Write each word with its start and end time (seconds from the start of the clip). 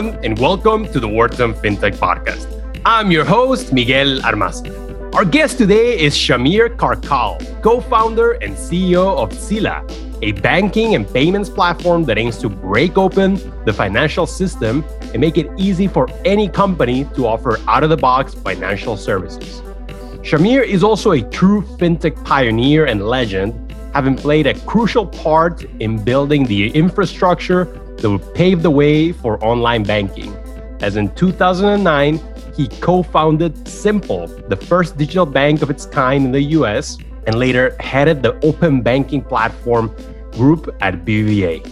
and 0.00 0.38
welcome 0.38 0.90
to 0.90 0.98
the 0.98 1.06
Wharton 1.06 1.52
FinTech 1.52 1.96
Podcast. 1.96 2.48
I'm 2.86 3.10
your 3.10 3.22
host, 3.22 3.70
Miguel 3.70 4.20
Armaza. 4.20 5.14
Our 5.14 5.26
guest 5.26 5.58
today 5.58 6.00
is 6.00 6.14
Shamir 6.14 6.74
Karkal, 6.74 7.36
co 7.60 7.82
founder 7.82 8.32
and 8.32 8.54
CEO 8.54 9.18
of 9.18 9.30
Sila, 9.34 9.84
a 10.22 10.32
banking 10.32 10.94
and 10.94 11.06
payments 11.06 11.50
platform 11.50 12.04
that 12.04 12.16
aims 12.16 12.38
to 12.38 12.48
break 12.48 12.96
open 12.96 13.34
the 13.66 13.74
financial 13.74 14.26
system 14.26 14.82
and 15.12 15.20
make 15.20 15.36
it 15.36 15.50
easy 15.58 15.86
for 15.86 16.08
any 16.24 16.48
company 16.48 17.04
to 17.14 17.26
offer 17.26 17.58
out 17.68 17.84
of 17.84 17.90
the 17.90 17.98
box 17.98 18.32
financial 18.32 18.96
services. 18.96 19.60
Shamir 20.22 20.64
is 20.64 20.82
also 20.82 21.10
a 21.10 21.20
true 21.28 21.60
fintech 21.76 22.24
pioneer 22.24 22.86
and 22.86 23.06
legend, 23.06 23.52
having 23.92 24.16
played 24.16 24.46
a 24.46 24.58
crucial 24.60 25.06
part 25.06 25.64
in 25.78 26.02
building 26.02 26.46
the 26.46 26.70
infrastructure 26.70 27.66
that 28.00 28.10
would 28.10 28.34
pave 28.34 28.62
the 28.62 28.70
way 28.70 29.12
for 29.12 29.42
online 29.44 29.82
banking. 29.82 30.34
As 30.80 30.96
in 30.96 31.14
2009, 31.14 32.20
he 32.56 32.68
co 32.68 33.02
founded 33.02 33.68
Simple, 33.68 34.26
the 34.26 34.56
first 34.56 34.96
digital 34.96 35.26
bank 35.26 35.62
of 35.62 35.70
its 35.70 35.86
kind 35.86 36.24
in 36.24 36.32
the 36.32 36.42
US, 36.58 36.98
and 37.26 37.38
later 37.38 37.76
headed 37.80 38.22
the 38.22 38.38
open 38.44 38.82
banking 38.82 39.22
platform 39.22 39.94
group 40.32 40.74
at 40.80 41.04
BBVA. 41.04 41.64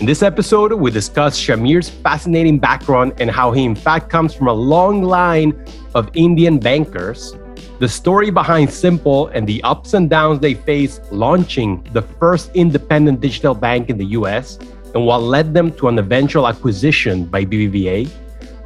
In 0.00 0.06
this 0.06 0.22
episode, 0.22 0.72
we 0.72 0.90
discuss 0.90 1.38
Shamir's 1.38 1.88
fascinating 1.88 2.58
background 2.58 3.14
and 3.18 3.30
how 3.30 3.52
he, 3.52 3.64
in 3.64 3.74
fact, 3.74 4.10
comes 4.10 4.34
from 4.34 4.48
a 4.48 4.52
long 4.52 5.02
line 5.02 5.64
of 5.94 6.10
Indian 6.14 6.58
bankers, 6.58 7.34
the 7.78 7.88
story 7.88 8.30
behind 8.30 8.70
Simple 8.70 9.28
and 9.28 9.46
the 9.46 9.62
ups 9.62 9.94
and 9.94 10.08
downs 10.08 10.40
they 10.40 10.54
faced 10.54 11.12
launching 11.12 11.82
the 11.92 12.02
first 12.02 12.50
independent 12.54 13.20
digital 13.20 13.54
bank 13.54 13.90
in 13.90 13.98
the 13.98 14.06
US, 14.18 14.58
and 14.94 15.04
what 15.06 15.22
led 15.22 15.54
them 15.54 15.72
to 15.72 15.88
an 15.88 15.98
eventual 15.98 16.46
acquisition 16.46 17.24
by 17.24 17.44
BBVA, 17.44 18.10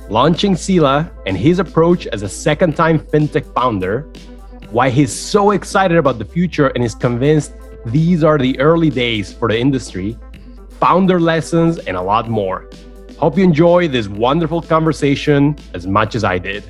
launching 0.08 0.56
Sila 0.56 1.10
and 1.26 1.36
his 1.36 1.58
approach 1.58 2.06
as 2.08 2.22
a 2.22 2.28
second 2.28 2.76
time 2.76 2.98
fintech 2.98 3.52
founder, 3.54 4.02
why 4.70 4.90
he's 4.90 5.12
so 5.12 5.52
excited 5.52 5.96
about 5.96 6.18
the 6.18 6.24
future 6.24 6.68
and 6.68 6.84
is 6.84 6.94
convinced 6.94 7.52
these 7.86 8.24
are 8.24 8.38
the 8.38 8.58
early 8.58 8.90
days 8.90 9.32
for 9.32 9.48
the 9.48 9.58
industry, 9.58 10.18
founder 10.80 11.20
lessons, 11.20 11.78
and 11.78 11.96
a 11.96 12.02
lot 12.02 12.28
more. 12.28 12.68
Hope 13.18 13.38
you 13.38 13.44
enjoy 13.44 13.88
this 13.88 14.08
wonderful 14.08 14.60
conversation 14.60 15.56
as 15.72 15.86
much 15.86 16.14
as 16.14 16.24
I 16.24 16.38
did. 16.38 16.64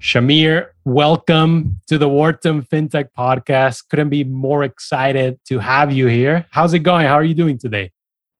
Shamir, 0.00 0.68
welcome 0.84 1.80
to 1.88 1.98
the 1.98 2.08
Wharton 2.08 2.62
FinTech 2.62 3.08
Podcast. 3.18 3.88
Couldn't 3.90 4.10
be 4.10 4.22
more 4.22 4.62
excited 4.62 5.40
to 5.48 5.58
have 5.58 5.90
you 5.90 6.06
here. 6.06 6.46
How's 6.50 6.72
it 6.72 6.80
going? 6.80 7.06
How 7.06 7.14
are 7.14 7.24
you 7.24 7.34
doing 7.34 7.58
today? 7.58 7.90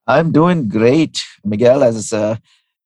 I'm 0.06 0.30
doing 0.30 0.68
great, 0.68 1.20
Miguel. 1.44 1.82
As 1.82 2.12
uh, 2.12 2.36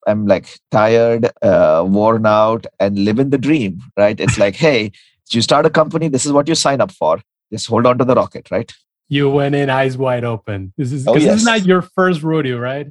I'm 0.06 0.26
like 0.26 0.58
tired, 0.70 1.28
uh, 1.42 1.84
worn 1.86 2.24
out, 2.24 2.66
and 2.80 2.98
living 3.04 3.28
the 3.28 3.36
dream. 3.36 3.82
Right? 3.94 4.18
It's 4.18 4.38
like, 4.38 4.56
hey, 4.56 4.92
you 5.30 5.42
start 5.42 5.66
a 5.66 5.70
company. 5.70 6.08
This 6.08 6.24
is 6.24 6.32
what 6.32 6.48
you 6.48 6.54
sign 6.54 6.80
up 6.80 6.92
for. 6.92 7.20
Just 7.52 7.66
hold 7.66 7.86
on 7.86 7.98
to 7.98 8.06
the 8.06 8.14
rocket, 8.14 8.50
right? 8.50 8.72
You 9.10 9.28
went 9.28 9.54
in 9.54 9.68
eyes 9.68 9.98
wide 9.98 10.24
open. 10.24 10.72
This 10.78 10.92
is 10.92 11.06
oh, 11.06 11.14
yes. 11.14 11.24
this 11.24 11.40
is 11.40 11.44
not 11.44 11.66
your 11.66 11.82
first 11.82 12.22
rodeo, 12.22 12.58
right? 12.58 12.86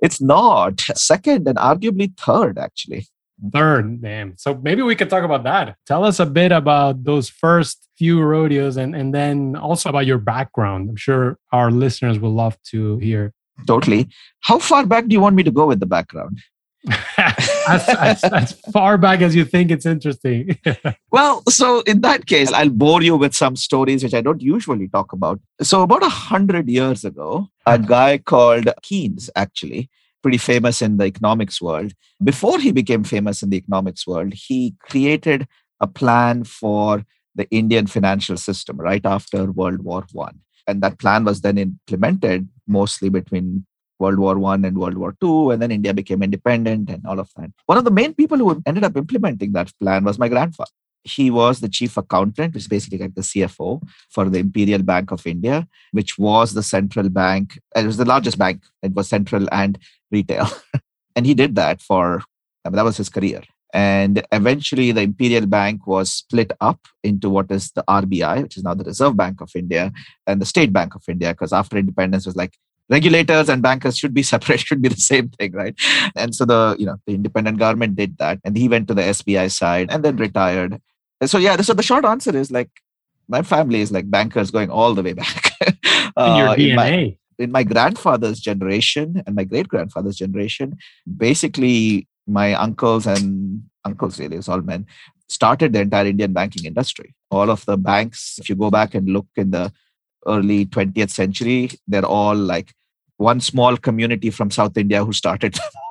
It's 0.00 0.18
not. 0.18 0.80
Second 0.80 1.46
and 1.46 1.58
arguably 1.58 2.16
third, 2.16 2.58
actually. 2.58 3.06
Third, 3.52 4.00
damn. 4.00 4.36
So 4.36 4.54
maybe 4.62 4.82
we 4.82 4.96
could 4.96 5.10
talk 5.10 5.24
about 5.24 5.44
that. 5.44 5.76
Tell 5.86 6.04
us 6.04 6.20
a 6.20 6.26
bit 6.26 6.52
about 6.52 7.04
those 7.04 7.28
first 7.28 7.88
few 7.96 8.22
rodeos 8.22 8.76
and, 8.76 8.94
and 8.94 9.14
then 9.14 9.56
also 9.56 9.90
about 9.90 10.06
your 10.06 10.18
background. 10.18 10.90
I'm 10.90 10.96
sure 10.96 11.38
our 11.52 11.70
listeners 11.70 12.18
will 12.18 12.32
love 12.32 12.56
to 12.70 12.98
hear. 12.98 13.32
Totally. 13.66 14.08
How 14.40 14.58
far 14.58 14.86
back 14.86 15.06
do 15.06 15.12
you 15.12 15.20
want 15.20 15.36
me 15.36 15.42
to 15.42 15.50
go 15.50 15.66
with 15.66 15.80
the 15.80 15.86
background? 15.86 16.40
as, 17.18 17.88
as, 17.88 18.24
as, 18.24 18.52
far 18.72 18.96
back 18.96 19.20
as 19.20 19.34
you 19.34 19.44
think 19.44 19.70
it's 19.70 19.86
interesting. 19.86 20.56
well, 21.10 21.42
so 21.48 21.80
in 21.80 22.00
that 22.02 22.26
case, 22.26 22.52
I'll 22.52 22.70
bore 22.70 23.02
you 23.02 23.16
with 23.16 23.34
some 23.34 23.56
stories 23.56 24.04
which 24.04 24.14
I 24.14 24.20
don't 24.20 24.40
usually 24.40 24.86
talk 24.88 25.12
about. 25.12 25.40
So, 25.62 25.82
about 25.82 26.04
a 26.04 26.08
hundred 26.08 26.68
years 26.68 27.04
ago, 27.04 27.48
a 27.66 27.78
guy 27.78 28.18
called 28.18 28.68
Keynes 28.82 29.30
actually 29.34 29.90
pretty 30.26 30.38
famous 30.38 30.82
in 30.82 30.96
the 30.96 31.04
economics 31.04 31.62
world. 31.62 31.92
Before 32.30 32.58
he 32.58 32.72
became 32.72 33.04
famous 33.04 33.44
in 33.44 33.50
the 33.50 33.58
economics 33.58 34.08
world, 34.08 34.32
he 34.34 34.74
created 34.80 35.46
a 35.80 35.86
plan 35.86 36.42
for 36.42 37.04
the 37.36 37.48
Indian 37.50 37.86
financial 37.86 38.36
system 38.36 38.76
right 38.76 39.06
after 39.06 39.52
World 39.52 39.82
War 39.82 40.04
One. 40.10 40.40
And 40.66 40.82
that 40.82 40.98
plan 40.98 41.22
was 41.24 41.42
then 41.42 41.58
implemented 41.58 42.48
mostly 42.66 43.08
between 43.08 43.66
World 44.00 44.18
War 44.18 44.36
One 44.36 44.64
and 44.64 44.76
World 44.76 44.98
War 44.98 45.14
Two, 45.20 45.52
and 45.52 45.62
then 45.62 45.70
India 45.70 45.94
became 45.94 46.24
independent 46.24 46.90
and 46.90 47.06
all 47.06 47.20
of 47.20 47.30
that. 47.36 47.52
One 47.66 47.78
of 47.78 47.84
the 47.84 47.92
main 47.92 48.12
people 48.12 48.38
who 48.38 48.60
ended 48.66 48.82
up 48.82 48.96
implementing 48.96 49.52
that 49.52 49.70
plan 49.80 50.02
was 50.02 50.18
my 50.18 50.28
grandfather. 50.28 50.72
He 51.06 51.30
was 51.30 51.60
the 51.60 51.68
chief 51.68 51.96
accountant, 51.96 52.54
which 52.54 52.64
is 52.64 52.68
basically 52.68 52.98
like 52.98 53.14
the 53.14 53.22
CFO 53.22 53.82
for 54.10 54.28
the 54.28 54.38
Imperial 54.38 54.82
Bank 54.82 55.12
of 55.12 55.26
India, 55.26 55.66
which 55.92 56.18
was 56.18 56.54
the 56.54 56.62
central 56.62 57.08
bank. 57.08 57.58
Uh, 57.76 57.80
it 57.80 57.86
was 57.86 57.96
the 57.96 58.04
largest 58.04 58.38
bank. 58.38 58.62
It 58.82 58.94
was 58.94 59.08
central 59.08 59.46
and 59.52 59.78
retail. 60.10 60.48
and 61.16 61.26
he 61.26 61.34
did 61.34 61.54
that 61.56 61.80
for, 61.80 62.22
I 62.64 62.68
mean, 62.68 62.76
that 62.76 62.84
was 62.84 62.96
his 62.96 63.08
career. 63.08 63.42
And 63.72 64.24
eventually, 64.32 64.92
the 64.92 65.02
Imperial 65.02 65.46
Bank 65.46 65.86
was 65.86 66.10
split 66.10 66.52
up 66.60 66.80
into 67.02 67.28
what 67.28 67.50
is 67.50 67.72
the 67.72 67.84
RBI, 67.88 68.42
which 68.42 68.56
is 68.56 68.62
now 68.62 68.74
the 68.74 68.84
Reserve 68.84 69.16
Bank 69.16 69.40
of 69.40 69.50
India, 69.54 69.92
and 70.26 70.40
the 70.40 70.46
State 70.46 70.72
Bank 70.72 70.94
of 70.94 71.02
India, 71.08 71.32
because 71.34 71.52
after 71.52 71.76
independence 71.76 72.26
was 72.26 72.36
like 72.36 72.54
regulators 72.88 73.48
and 73.48 73.62
bankers 73.62 73.96
should 73.98 74.14
be 74.14 74.22
separate, 74.32 74.60
should 74.60 74.82
be 74.82 74.88
the 74.88 74.96
same 74.96 75.28
thing, 75.28 75.52
right? 75.52 75.74
And 76.14 76.34
so 76.34 76.44
the 76.44 76.76
you 76.78 76.86
know 76.86 76.96
the 77.06 77.14
independent 77.14 77.58
government 77.58 77.96
did 77.96 78.18
that, 78.18 78.40
and 78.44 78.56
he 78.56 78.68
went 78.68 78.88
to 78.88 78.94
the 78.94 79.02
SBI 79.02 79.50
side 79.50 79.88
and 79.90 80.04
then 80.04 80.16
retired. 80.16 80.80
So 81.24 81.38
yeah, 81.38 81.56
so 81.62 81.72
the 81.72 81.82
short 81.82 82.04
answer 82.04 82.36
is 82.36 82.50
like 82.50 82.70
my 83.28 83.42
family 83.42 83.80
is 83.80 83.90
like 83.90 84.10
bankers 84.10 84.50
going 84.50 84.70
all 84.70 84.94
the 84.94 85.02
way 85.02 85.12
back. 85.12 85.52
in 85.62 86.36
your 86.36 86.48
DNA. 86.48 86.48
Uh, 86.48 86.54
in 86.54 86.76
my, 86.76 87.16
in 87.38 87.52
my 87.52 87.62
grandfather's 87.62 88.40
generation 88.40 89.22
and 89.26 89.34
my 89.34 89.44
great 89.44 89.68
grandfather's 89.68 90.16
generation, 90.16 90.76
basically 91.16 92.08
my 92.26 92.54
uncles 92.54 93.06
and 93.06 93.62
uncles 93.84 94.18
really, 94.18 94.36
it's 94.36 94.48
all 94.48 94.60
men, 94.60 94.86
started 95.28 95.72
the 95.72 95.80
entire 95.80 96.06
Indian 96.06 96.32
banking 96.32 96.64
industry. 96.64 97.14
All 97.30 97.50
of 97.50 97.64
the 97.66 97.76
banks, 97.76 98.38
if 98.38 98.48
you 98.48 98.54
go 98.54 98.70
back 98.70 98.94
and 98.94 99.08
look 99.08 99.26
in 99.36 99.50
the 99.50 99.72
early 100.26 100.66
20th 100.66 101.10
century, 101.10 101.70
they're 101.86 102.04
all 102.04 102.34
like 102.34 102.72
one 103.16 103.40
small 103.40 103.76
community 103.76 104.30
from 104.30 104.50
South 104.50 104.76
India 104.76 105.04
who 105.04 105.12
started. 105.12 105.56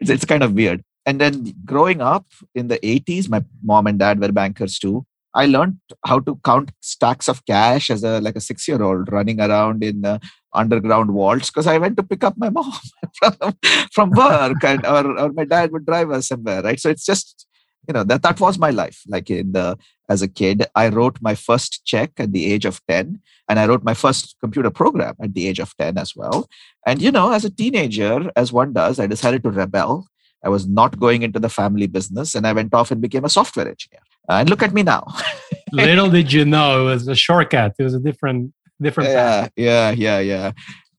it's, 0.00 0.10
it's 0.10 0.24
kind 0.24 0.42
of 0.42 0.52
weird. 0.52 0.82
And 1.06 1.20
then 1.20 1.54
growing 1.64 2.00
up 2.00 2.26
in 2.54 2.68
the 2.68 2.78
80s, 2.78 3.28
my 3.28 3.44
mom 3.62 3.86
and 3.86 3.98
dad 3.98 4.20
were 4.20 4.32
bankers 4.32 4.78
too. 4.78 5.06
I 5.34 5.46
learned 5.46 5.78
how 6.04 6.20
to 6.20 6.40
count 6.44 6.72
stacks 6.80 7.28
of 7.28 7.44
cash 7.44 7.90
as 7.90 8.02
a 8.02 8.20
like 8.20 8.36
a 8.36 8.40
six 8.40 8.66
year 8.66 8.82
old 8.82 9.12
running 9.12 9.38
around 9.40 9.84
in 9.84 10.04
uh, 10.04 10.18
underground 10.54 11.10
vaults 11.10 11.50
because 11.50 11.66
I 11.66 11.76
went 11.76 11.98
to 11.98 12.02
pick 12.02 12.24
up 12.24 12.34
my 12.38 12.48
mom 12.48 12.72
from, 13.18 13.54
from 13.92 14.10
work 14.10 14.64
and 14.64 14.84
or, 14.86 15.18
or 15.18 15.32
my 15.32 15.44
dad 15.44 15.72
would 15.72 15.84
drive 15.84 16.10
us 16.10 16.28
somewhere, 16.28 16.62
right? 16.62 16.80
So 16.80 16.88
it's 16.88 17.04
just 17.04 17.46
you 17.86 17.92
know 17.92 18.04
that 18.04 18.22
that 18.22 18.40
was 18.40 18.58
my 18.58 18.70
life. 18.70 19.02
Like 19.06 19.30
in 19.30 19.52
the 19.52 19.78
as 20.08 20.22
a 20.22 20.28
kid, 20.28 20.64
I 20.74 20.88
wrote 20.88 21.18
my 21.20 21.34
first 21.34 21.84
check 21.84 22.12
at 22.18 22.32
the 22.32 22.52
age 22.52 22.64
of 22.64 22.80
ten, 22.88 23.20
and 23.48 23.58
I 23.60 23.66
wrote 23.66 23.84
my 23.84 23.94
first 23.94 24.36
computer 24.40 24.70
program 24.70 25.14
at 25.20 25.34
the 25.34 25.46
age 25.48 25.60
of 25.60 25.76
ten 25.76 25.98
as 25.98 26.16
well. 26.16 26.48
And 26.86 27.00
you 27.00 27.12
know, 27.12 27.32
as 27.32 27.44
a 27.44 27.50
teenager, 27.50 28.30
as 28.36 28.52
one 28.52 28.72
does, 28.72 28.98
I 28.98 29.06
decided 29.06 29.42
to 29.42 29.50
rebel. 29.50 30.06
I 30.46 30.48
was 30.48 30.66
not 30.80 30.98
going 31.04 31.22
into 31.22 31.40
the 31.40 31.48
family 31.48 31.88
business, 31.88 32.34
and 32.36 32.46
I 32.46 32.52
went 32.52 32.72
off 32.72 32.90
and 32.92 33.00
became 33.00 33.24
a 33.24 33.28
software 33.38 33.68
engineer. 33.68 34.04
Uh, 34.28 34.38
and 34.40 34.50
look 34.50 34.62
at 34.62 34.72
me 34.72 34.82
now. 34.82 35.02
Little 35.72 36.10
did 36.10 36.32
you 36.32 36.44
know 36.44 36.82
it 36.82 36.90
was 36.92 37.08
a 37.08 37.16
shortcut. 37.16 37.74
It 37.78 37.82
was 37.82 37.94
a 37.94 38.00
different 38.08 38.52
different 38.80 39.10
yeah 39.10 39.42
path. 39.42 39.52
yeah 39.56 39.90
yeah 39.90 40.18
yeah 40.18 40.52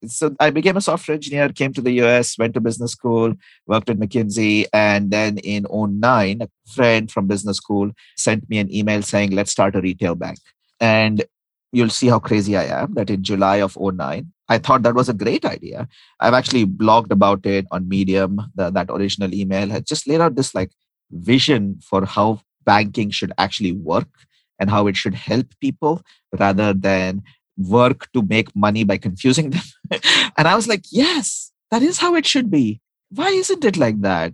so 0.05 0.35
i 0.39 0.49
became 0.49 0.77
a 0.77 0.81
software 0.81 1.15
engineer 1.15 1.49
came 1.49 1.73
to 1.73 1.81
the 1.81 1.91
us 1.91 2.37
went 2.37 2.53
to 2.53 2.59
business 2.59 2.91
school 2.91 3.33
worked 3.67 3.89
at 3.89 3.97
mckinsey 3.97 4.65
and 4.73 5.11
then 5.11 5.37
in 5.39 5.65
09 5.71 6.41
a 6.41 6.49
friend 6.75 7.11
from 7.11 7.27
business 7.27 7.57
school 7.57 7.91
sent 8.15 8.47
me 8.49 8.57
an 8.57 8.73
email 8.73 9.01
saying 9.01 9.31
let's 9.31 9.51
start 9.51 9.75
a 9.75 9.81
retail 9.81 10.15
bank 10.15 10.39
and 10.79 11.23
you'll 11.71 11.89
see 11.89 12.07
how 12.07 12.19
crazy 12.19 12.55
i 12.57 12.65
am 12.65 12.93
that 12.93 13.09
in 13.09 13.23
july 13.23 13.57
of 13.57 13.77
09 13.79 14.31
i 14.49 14.57
thought 14.57 14.83
that 14.83 14.95
was 14.95 15.09
a 15.09 15.13
great 15.13 15.45
idea 15.45 15.87
i've 16.19 16.33
actually 16.33 16.65
blogged 16.65 17.11
about 17.11 17.45
it 17.45 17.65
on 17.71 17.87
medium 17.87 18.41
the, 18.55 18.69
that 18.69 18.89
original 18.89 19.33
email 19.33 19.69
had 19.69 19.85
just 19.85 20.07
laid 20.07 20.21
out 20.21 20.35
this 20.35 20.53
like 20.55 20.71
vision 21.11 21.79
for 21.81 22.05
how 22.05 22.39
banking 22.65 23.09
should 23.09 23.31
actually 23.37 23.71
work 23.71 24.09
and 24.59 24.69
how 24.69 24.87
it 24.87 24.97
should 24.97 25.15
help 25.15 25.47
people 25.61 26.01
rather 26.37 26.73
than 26.73 27.21
work 27.57 28.11
to 28.13 28.21
make 28.21 28.55
money 28.55 28.83
by 28.83 28.97
confusing 28.97 29.49
them. 29.55 29.61
and 30.37 30.47
I 30.47 30.55
was 30.55 30.67
like, 30.67 30.85
yes, 30.91 31.51
that 31.71 31.81
is 31.81 31.97
how 31.97 32.15
it 32.15 32.25
should 32.25 32.51
be. 32.51 32.81
Why 33.09 33.29
isn't 33.29 33.65
it 33.65 33.77
like 33.77 34.01
that? 34.01 34.33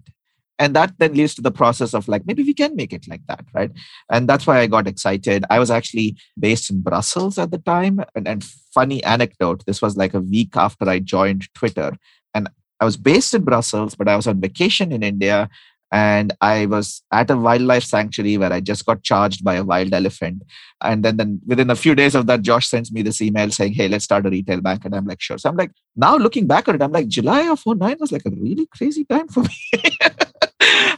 And 0.63 0.73
that 0.77 0.93
then 0.97 1.13
leads 1.13 1.35
to 1.35 1.41
the 1.41 1.51
process 1.51 1.93
of 1.93 2.07
like, 2.07 2.25
maybe 2.25 2.41
we 2.41 2.53
can 2.53 2.73
make 2.73 2.93
it 2.93 3.05
like 3.09 3.19
that, 3.27 3.43
right? 3.53 3.69
And 4.09 4.29
that's 4.29 4.47
why 4.47 4.59
I 4.59 4.67
got 4.67 4.87
excited. 4.87 5.43
I 5.49 5.59
was 5.59 5.69
actually 5.69 6.15
based 6.39 6.69
in 6.69 6.79
Brussels 6.79 7.37
at 7.37 7.51
the 7.51 7.57
time. 7.57 7.99
And, 8.15 8.25
and 8.25 8.45
funny 8.73 9.03
anecdote 9.03 9.65
this 9.65 9.81
was 9.81 9.97
like 9.97 10.13
a 10.13 10.21
week 10.21 10.55
after 10.55 10.89
I 10.89 10.99
joined 10.99 11.53
Twitter. 11.53 11.97
And 12.33 12.49
I 12.79 12.85
was 12.85 12.95
based 12.95 13.33
in 13.33 13.43
Brussels, 13.43 13.93
but 13.93 14.07
I 14.07 14.15
was 14.15 14.25
on 14.25 14.39
vacation 14.39 14.93
in 14.93 15.03
India. 15.03 15.49
And 15.91 16.31
I 16.39 16.65
was 16.65 17.03
at 17.11 17.29
a 17.29 17.35
wildlife 17.35 17.83
sanctuary 17.83 18.37
where 18.37 18.53
I 18.53 18.61
just 18.61 18.85
got 18.85 19.03
charged 19.03 19.43
by 19.43 19.55
a 19.55 19.65
wild 19.65 19.93
elephant. 19.93 20.43
And 20.81 21.03
then, 21.03 21.17
then 21.17 21.41
within 21.45 21.69
a 21.69 21.75
few 21.75 21.93
days 21.93 22.15
of 22.15 22.25
that, 22.27 22.41
Josh 22.41 22.69
sends 22.69 22.89
me 22.89 23.01
this 23.01 23.21
email 23.21 23.51
saying, 23.51 23.73
Hey, 23.73 23.89
let's 23.89 24.05
start 24.05 24.25
a 24.25 24.29
retail 24.29 24.61
bank. 24.61 24.85
And 24.85 24.95
I'm 24.95 25.05
like, 25.05 25.19
Sure. 25.21 25.37
So 25.37 25.49
I'm 25.49 25.57
like, 25.57 25.71
now 25.97 26.15
looking 26.15 26.47
back 26.47 26.69
on 26.69 26.75
it, 26.75 26.81
I'm 26.81 26.93
like, 26.93 27.09
July 27.09 27.49
of 27.49 27.61
09 27.67 27.97
was 27.99 28.13
like 28.13 28.25
a 28.25 28.31
really 28.31 28.65
crazy 28.67 29.03
time 29.03 29.27
for 29.27 29.41
me. 29.41 29.97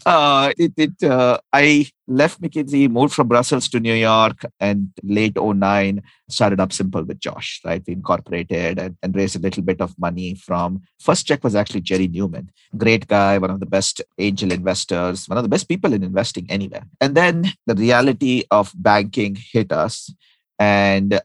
uh, 0.05 0.51
it, 0.57 0.73
it 0.77 1.03
uh, 1.03 1.39
I 1.51 1.87
left 2.07 2.39
McKinsey, 2.39 2.89
moved 2.89 3.13
from 3.13 3.27
Brussels 3.27 3.67
to 3.69 3.79
New 3.79 3.93
York, 3.93 4.45
and 4.59 4.89
late 5.03 5.35
09 5.35 6.01
started 6.29 6.59
up 6.59 6.71
Simple 6.71 7.03
with 7.03 7.19
Josh, 7.19 7.59
right? 7.65 7.81
We 7.87 7.93
incorporated 7.93 8.77
and, 8.77 8.95
and 9.01 9.15
raised 9.15 9.35
a 9.35 9.39
little 9.39 9.63
bit 9.63 9.81
of 9.81 9.97
money 9.97 10.35
from 10.35 10.81
first 10.99 11.25
check 11.25 11.43
was 11.43 11.55
actually 11.55 11.81
Jerry 11.81 12.07
Neumann, 12.07 12.51
great 12.77 13.07
guy, 13.07 13.39
one 13.39 13.49
of 13.49 13.59
the 13.59 13.65
best 13.65 14.01
angel 14.19 14.51
investors, 14.51 15.27
one 15.27 15.37
of 15.37 15.43
the 15.43 15.49
best 15.49 15.67
people 15.67 15.93
in 15.93 16.03
investing 16.03 16.45
anywhere. 16.49 16.83
And 17.01 17.15
then 17.15 17.53
the 17.65 17.75
reality 17.75 18.43
of 18.51 18.71
banking 18.75 19.35
hit 19.35 19.71
us. 19.71 20.13
And 20.59 21.19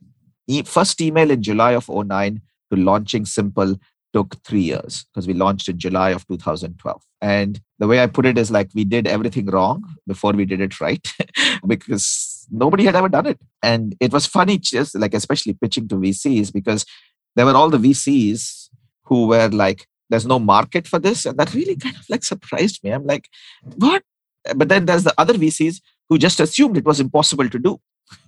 first 0.64 1.00
email 1.00 1.30
in 1.30 1.42
July 1.42 1.72
of 1.72 1.88
09 1.88 2.40
to 2.72 2.76
launching 2.76 3.26
Simple 3.26 3.76
took 4.12 4.42
three 4.44 4.60
years 4.62 5.04
because 5.04 5.26
we 5.26 5.34
launched 5.34 5.68
in 5.68 5.78
July 5.78 6.10
of 6.10 6.26
2012. 6.26 7.02
And 7.20 7.60
the 7.78 7.86
way 7.86 8.02
I 8.02 8.06
put 8.06 8.26
it 8.26 8.38
is 8.38 8.50
like 8.50 8.70
we 8.74 8.84
did 8.84 9.06
everything 9.06 9.46
wrong 9.46 9.84
before 10.06 10.32
we 10.32 10.44
did 10.44 10.60
it 10.60 10.80
right 10.80 11.06
because 11.66 12.46
nobody 12.50 12.84
had 12.84 12.96
ever 12.96 13.08
done 13.08 13.26
it. 13.26 13.40
And 13.62 13.96
it 14.00 14.12
was 14.12 14.26
funny, 14.26 14.58
just 14.58 14.98
like 14.98 15.14
especially 15.14 15.54
pitching 15.54 15.88
to 15.88 15.96
VCs 15.96 16.52
because 16.52 16.84
there 17.36 17.46
were 17.46 17.54
all 17.54 17.70
the 17.70 17.78
VCs 17.78 18.68
who 19.04 19.26
were 19.28 19.48
like, 19.48 19.86
there's 20.08 20.26
no 20.26 20.38
market 20.38 20.88
for 20.88 20.98
this. 20.98 21.24
And 21.26 21.38
that 21.38 21.54
really 21.54 21.76
kind 21.76 21.96
of 21.96 22.04
like 22.08 22.24
surprised 22.24 22.82
me. 22.82 22.90
I'm 22.90 23.06
like, 23.06 23.28
what? 23.76 24.02
But 24.56 24.68
then 24.68 24.86
there's 24.86 25.04
the 25.04 25.14
other 25.18 25.34
VCs 25.34 25.80
who 26.08 26.18
just 26.18 26.40
assumed 26.40 26.76
it 26.76 26.84
was 26.84 27.00
impossible 27.00 27.48
to 27.48 27.58
do. 27.58 27.80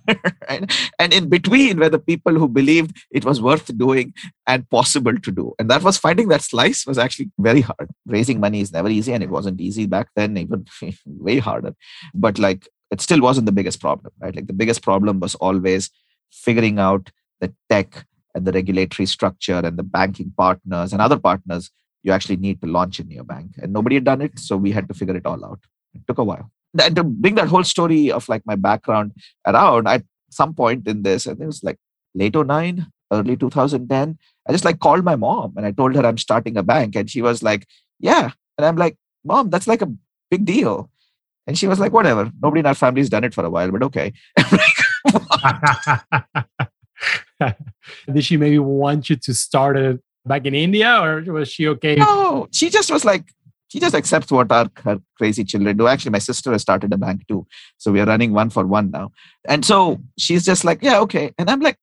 right? 0.49 0.71
And 0.99 1.13
in 1.13 1.29
between 1.29 1.79
were 1.79 1.89
the 1.89 1.99
people 1.99 2.33
who 2.33 2.47
believed 2.47 2.97
it 3.11 3.25
was 3.25 3.41
worth 3.41 3.75
doing 3.77 4.13
and 4.47 4.69
possible 4.69 5.17
to 5.17 5.31
do. 5.31 5.53
And 5.59 5.69
that 5.69 5.83
was 5.83 5.97
finding 5.97 6.27
that 6.29 6.41
slice 6.41 6.85
was 6.85 6.97
actually 6.97 7.31
very 7.39 7.61
hard. 7.61 7.89
Raising 8.05 8.39
money 8.39 8.61
is 8.61 8.71
never 8.71 8.89
easy, 8.89 9.13
and 9.13 9.23
it 9.23 9.29
wasn't 9.29 9.61
easy 9.61 9.85
back 9.85 10.09
then, 10.15 10.37
even 10.43 10.65
way 11.05 11.39
harder. 11.39 11.75
But 12.13 12.39
like 12.39 12.67
it 12.91 13.01
still 13.01 13.21
wasn't 13.21 13.45
the 13.45 13.51
biggest 13.51 13.79
problem, 13.81 14.13
right? 14.19 14.35
Like 14.35 14.47
the 14.47 14.53
biggest 14.53 14.81
problem 14.81 15.19
was 15.19 15.35
always 15.35 15.89
figuring 16.31 16.79
out 16.79 17.09
the 17.39 17.53
tech 17.69 18.05
and 18.35 18.45
the 18.45 18.51
regulatory 18.51 19.05
structure 19.05 19.61
and 19.63 19.77
the 19.77 19.83
banking 19.83 20.33
partners 20.37 20.93
and 20.93 21.01
other 21.01 21.17
partners 21.17 21.71
you 22.03 22.11
actually 22.11 22.37
need 22.37 22.61
to 22.61 22.67
launch 22.67 22.99
a 22.99 23.03
neobank. 23.03 23.57
And 23.61 23.71
nobody 23.71 23.95
had 23.95 24.03
done 24.03 24.21
it, 24.21 24.37
so 24.37 24.57
we 24.57 24.71
had 24.71 24.87
to 24.89 24.93
figure 24.93 25.15
it 25.15 25.25
all 25.25 25.43
out. 25.45 25.59
It 25.93 26.01
took 26.05 26.17
a 26.17 26.23
while 26.23 26.51
and 26.81 26.95
to 26.95 27.03
bring 27.03 27.35
that 27.35 27.47
whole 27.47 27.63
story 27.63 28.11
of 28.11 28.27
like 28.29 28.45
my 28.45 28.55
background 28.55 29.13
around 29.45 29.87
at 29.87 30.03
some 30.29 30.53
point 30.53 30.87
in 30.87 31.03
this, 31.03 31.27
I 31.27 31.31
think 31.31 31.41
it 31.41 31.47
was 31.47 31.63
like 31.63 31.77
late 32.15 32.35
09, 32.35 32.87
early 33.11 33.37
2010, 33.37 34.17
I 34.47 34.51
just 34.51 34.65
like 34.65 34.79
called 34.79 35.03
my 35.03 35.15
mom 35.15 35.53
and 35.55 35.65
I 35.65 35.71
told 35.71 35.95
her 35.95 36.05
I'm 36.05 36.17
starting 36.17 36.57
a 36.57 36.63
bank. 36.63 36.95
And 36.95 37.09
she 37.09 37.21
was 37.21 37.43
like, 37.43 37.67
Yeah. 37.99 38.31
And 38.57 38.65
I'm 38.65 38.75
like, 38.75 38.97
Mom, 39.23 39.49
that's 39.49 39.67
like 39.67 39.81
a 39.81 39.91
big 40.29 40.45
deal. 40.45 40.89
And 41.47 41.57
she 41.57 41.67
was 41.67 41.79
like, 41.79 41.93
Whatever. 41.93 42.31
Nobody 42.41 42.59
in 42.61 42.65
our 42.65 42.73
family's 42.75 43.09
done 43.09 43.23
it 43.23 43.33
for 43.33 43.45
a 43.45 43.49
while, 43.49 43.71
but 43.71 43.83
okay. 43.83 44.13
Did 48.11 48.23
she 48.23 48.37
maybe 48.37 48.59
want 48.59 49.09
you 49.09 49.15
to 49.17 49.33
start 49.33 49.77
it 49.77 49.99
back 50.25 50.45
in 50.45 50.55
India 50.55 50.99
or 51.01 51.21
was 51.33 51.49
she 51.51 51.67
okay? 51.67 51.95
No, 51.95 52.47
she 52.51 52.69
just 52.69 52.91
was 52.91 53.03
like, 53.03 53.25
she 53.73 53.79
just 53.79 53.95
accepts 53.95 54.31
what 54.31 54.51
our 54.51 54.69
her 54.83 54.99
crazy 55.17 55.43
children 55.43 55.75
do. 55.75 55.87
Actually, 55.87 56.11
my 56.11 56.19
sister 56.19 56.51
has 56.51 56.61
started 56.61 56.93
a 56.93 56.97
bank 56.97 57.27
too. 57.27 57.47
So 57.79 57.91
we 57.91 58.01
are 58.01 58.05
running 58.05 58.31
one 58.31 58.51
for 58.51 58.67
one 58.67 58.91
now. 58.91 59.11
And 59.45 59.65
so 59.65 59.99
she's 60.15 60.45
just 60.45 60.63
like, 60.63 60.83
yeah, 60.83 60.99
okay. 60.99 61.33
And 61.39 61.49
I'm 61.49 61.59
like, 61.59 61.79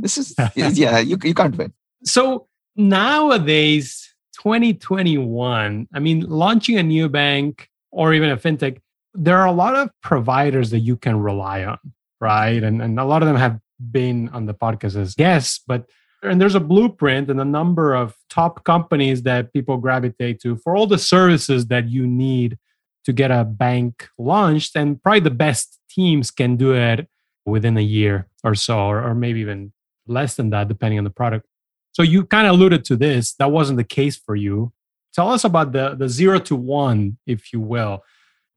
this 0.00 0.18
is, 0.18 0.34
yeah, 0.56 0.98
you, 0.98 1.16
you 1.22 1.32
can't 1.32 1.56
win. 1.56 1.72
So 2.02 2.48
nowadays, 2.74 4.12
2021, 4.40 5.86
I 5.94 5.98
mean, 6.00 6.20
launching 6.28 6.76
a 6.76 6.82
new 6.82 7.08
bank 7.08 7.70
or 7.92 8.12
even 8.14 8.30
a 8.30 8.36
fintech, 8.36 8.78
there 9.14 9.38
are 9.38 9.46
a 9.46 9.52
lot 9.52 9.76
of 9.76 9.90
providers 10.02 10.70
that 10.70 10.80
you 10.80 10.96
can 10.96 11.20
rely 11.20 11.62
on, 11.64 11.78
right? 12.20 12.64
And, 12.64 12.82
and 12.82 12.98
a 12.98 13.04
lot 13.04 13.22
of 13.22 13.28
them 13.28 13.36
have 13.36 13.60
been 13.92 14.28
on 14.30 14.46
the 14.46 14.54
podcast 14.54 14.96
as 14.96 15.14
guests, 15.14 15.62
but 15.68 15.88
and 16.22 16.40
there's 16.40 16.54
a 16.54 16.60
blueprint 16.60 17.30
and 17.30 17.40
a 17.40 17.44
number 17.44 17.94
of 17.94 18.16
top 18.30 18.64
companies 18.64 19.22
that 19.22 19.52
people 19.52 19.76
gravitate 19.76 20.40
to 20.40 20.56
for 20.56 20.76
all 20.76 20.86
the 20.86 20.98
services 20.98 21.66
that 21.66 21.88
you 21.88 22.06
need 22.06 22.58
to 23.04 23.12
get 23.12 23.30
a 23.30 23.44
bank 23.44 24.08
launched 24.18 24.76
and 24.76 25.02
probably 25.02 25.20
the 25.20 25.30
best 25.30 25.80
teams 25.90 26.30
can 26.30 26.56
do 26.56 26.72
it 26.72 27.08
within 27.44 27.76
a 27.76 27.82
year 27.82 28.28
or 28.44 28.54
so 28.54 28.78
or, 28.78 29.02
or 29.02 29.14
maybe 29.14 29.40
even 29.40 29.72
less 30.06 30.36
than 30.36 30.50
that 30.50 30.68
depending 30.68 30.98
on 30.98 31.04
the 31.04 31.10
product. 31.10 31.46
So 31.90 32.02
you 32.02 32.24
kind 32.24 32.46
of 32.46 32.54
alluded 32.54 32.84
to 32.86 32.96
this. 32.96 33.34
That 33.34 33.50
wasn't 33.50 33.76
the 33.76 33.84
case 33.84 34.16
for 34.16 34.36
you. 34.36 34.72
Tell 35.12 35.30
us 35.30 35.44
about 35.44 35.72
the 35.72 35.94
the 35.94 36.08
zero 36.08 36.38
to 36.40 36.56
one 36.56 37.18
if 37.26 37.52
you 37.52 37.60
will. 37.60 38.02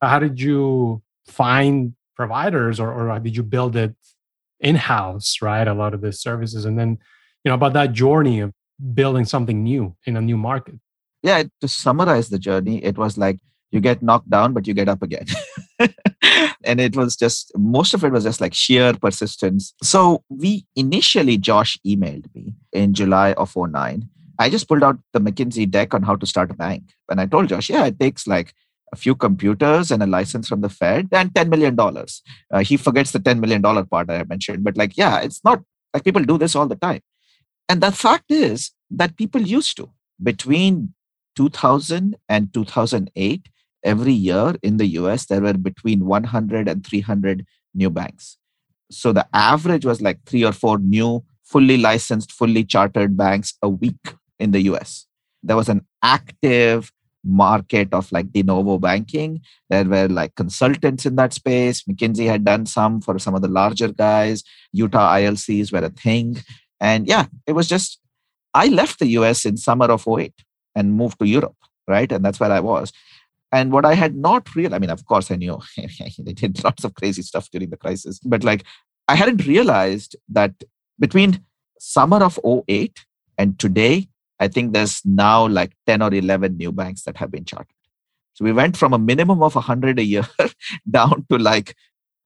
Uh, 0.02 0.08
how 0.08 0.20
did 0.20 0.40
you 0.40 1.02
find 1.26 1.96
providers 2.16 2.80
or, 2.80 2.94
or 2.94 3.20
did 3.20 3.36
you 3.36 3.44
build 3.44 3.76
it 3.76 3.94
in-house 4.60 5.42
right? 5.42 5.68
A 5.68 5.74
lot 5.74 5.94
of 5.94 6.02
the 6.02 6.14
services 6.14 6.64
and 6.64 6.80
then 6.80 7.00
you 7.46 7.50
know 7.50 7.56
about 7.56 7.74
that 7.74 7.94
journey 7.94 8.40
of 8.42 8.52
building 8.94 9.24
something 9.24 9.64
new 9.64 9.96
in 10.06 10.18
a 10.18 10.22
new 10.22 10.36
market. 10.36 10.76
Yeah 11.22 11.44
to 11.62 11.68
summarize 11.68 12.30
the 12.30 12.40
journey 12.40 12.84
it 12.84 12.98
was 12.98 13.18
like 13.18 13.40
you 13.72 13.80
get 13.80 14.02
knocked 14.02 14.30
down 14.30 14.54
but 14.54 14.68
you 14.68 14.74
get 14.74 14.90
up 14.90 15.02
again. 15.02 15.28
And 16.68 16.82
it 16.82 16.96
was 16.96 17.16
just 17.16 17.52
most 17.56 17.94
of 17.94 18.04
it 18.04 18.12
was 18.12 18.24
just 18.24 18.42
like 18.42 18.56
sheer 18.56 18.94
persistence. 18.94 19.74
So 19.84 20.24
we 20.30 20.66
initially 20.76 21.38
josh 21.38 21.78
emailed 21.86 22.26
me 22.34 22.54
in 22.74 22.94
july 22.94 23.34
of 23.34 23.56
09 23.56 24.10
i 24.40 24.50
just 24.50 24.68
pulled 24.68 24.84
out 24.84 24.98
the 25.14 25.22
mckinsey 25.22 25.70
deck 25.70 25.94
on 25.94 26.04
how 26.04 26.16
to 26.16 26.26
start 26.26 26.52
a 26.52 26.56
bank. 26.56 26.84
And 27.10 27.22
i 27.22 27.26
told 27.26 27.50
josh 27.50 27.70
yeah 27.70 27.86
it 27.86 28.00
takes 28.00 28.28
like 28.28 28.54
a 28.92 28.96
few 28.96 29.16
computers 29.16 29.92
and 29.92 30.04
a 30.04 30.08
license 30.08 30.48
from 30.48 30.62
the 30.62 30.70
fed 30.70 31.08
and 31.12 31.34
$10 31.34 31.50
million 31.50 31.80
uh, 31.80 32.60
he 32.60 32.78
forgets 32.78 33.12
the 33.12 33.20
$10 33.20 33.40
million 33.40 33.62
part 33.62 34.10
i 34.10 34.24
mentioned 34.24 34.64
but 34.64 34.78
like 34.78 34.98
yeah 34.98 35.20
it's 35.20 35.44
not 35.44 35.62
like 35.94 36.04
people 36.04 36.24
do 36.24 36.38
this 36.38 36.56
all 36.56 36.68
the 36.68 36.76
time 36.76 37.02
and 37.70 37.82
the 37.82 37.92
fact 37.92 38.32
is 38.32 38.72
that 38.92 39.18
people 39.18 39.42
used 39.42 39.78
to. 39.78 39.90
Between 40.22 40.94
2000 41.36 42.16
and 42.30 42.54
2008, 42.54 43.50
every 43.84 44.14
year 44.14 44.56
in 44.64 44.78
the 44.78 44.88
US, 45.00 45.26
there 45.26 45.42
were 45.42 45.54
between 45.54 46.06
100 46.06 46.68
and 46.68 46.86
300 46.86 47.46
new 47.74 47.90
banks. 47.90 48.38
So 48.92 49.12
the 49.12 49.28
average 49.34 49.86
was 49.86 50.02
like 50.02 50.24
three 50.26 50.44
or 50.44 50.52
four 50.52 50.78
new, 50.78 51.24
fully 51.44 51.78
licensed, 51.78 52.32
fully 52.32 52.64
chartered 52.64 53.18
banks 53.18 53.54
a 53.62 53.70
week 53.70 54.14
in 54.40 54.52
the 54.52 54.62
US. 54.64 55.06
There 55.44 55.56
was 55.56 55.70
an 55.70 55.86
active 56.02 56.92
market 57.26 57.92
of 57.92 58.12
like 58.12 58.32
de 58.32 58.44
novo 58.44 58.78
banking. 58.78 59.42
There 59.70 59.84
were 59.84 60.08
like 60.08 60.36
consultants 60.36 61.06
in 61.06 61.16
that 61.16 61.34
space. 61.34 61.84
McKinsey 61.84 62.28
had 62.28 62.46
done 62.46 62.66
some 62.66 63.02
for 63.02 63.18
some 63.18 63.36
of 63.36 63.42
the 63.42 63.48
larger 63.48 63.92
guys. 63.92 64.44
Utah 64.72 65.16
ILCs 65.16 65.72
were 65.72 65.86
a 65.86 65.90
thing. 65.90 66.38
And 66.80 67.08
yeah, 67.08 67.26
it 67.48 67.54
was 67.54 67.68
just, 67.68 68.00
I 68.54 68.68
left 68.68 69.00
the 69.00 69.08
US 69.20 69.46
in 69.46 69.58
summer 69.58 69.86
of 69.86 70.08
08 70.08 70.34
and 70.76 70.94
moved 70.94 71.20
to 71.20 71.26
Europe, 71.26 71.56
right? 71.88 72.12
And 72.12 72.24
that's 72.24 72.40
where 72.40 72.52
I 72.52 72.60
was. 72.60 72.92
And 73.52 73.72
what 73.72 73.86
I 73.86 73.94
had 73.94 74.16
not 74.16 74.54
realized, 74.56 74.76
I 74.76 74.80
mean, 74.80 74.90
of 74.90 75.06
course, 75.06 75.32
I 75.32 75.36
knew 75.36 75.60
they 76.18 76.34
did 76.34 76.64
lots 76.64 76.84
of 76.84 76.94
crazy 76.96 77.22
stuff 77.22 77.50
during 77.52 77.70
the 77.70 77.78
crisis, 77.78 78.20
but 78.20 78.44
like 78.44 78.64
I 79.08 79.16
hadn't 79.16 79.46
realized 79.46 80.16
that 80.30 80.52
between 81.00 81.44
summer 81.80 82.24
of 82.24 82.40
08 82.46 83.06
and 83.38 83.58
today, 83.60 84.08
I 84.40 84.48
think 84.48 84.74
there's 84.74 85.02
now 85.06 85.48
like 85.48 85.74
10 85.88 86.02
or 86.02 86.14
11 86.14 86.58
new 86.58 86.72
banks 86.72 87.04
that 87.04 87.18
have 87.18 87.32
been 87.32 87.46
chartered. 87.46 87.68
So 88.34 88.44
we 88.44 88.52
went 88.52 88.76
from 88.76 88.94
a 88.94 89.00
minimum 89.00 89.42
of 89.42 89.56
100 89.56 89.98
a 90.00 90.04
year 90.04 90.28
down 90.90 91.26
to 91.30 91.38
like 91.38 91.76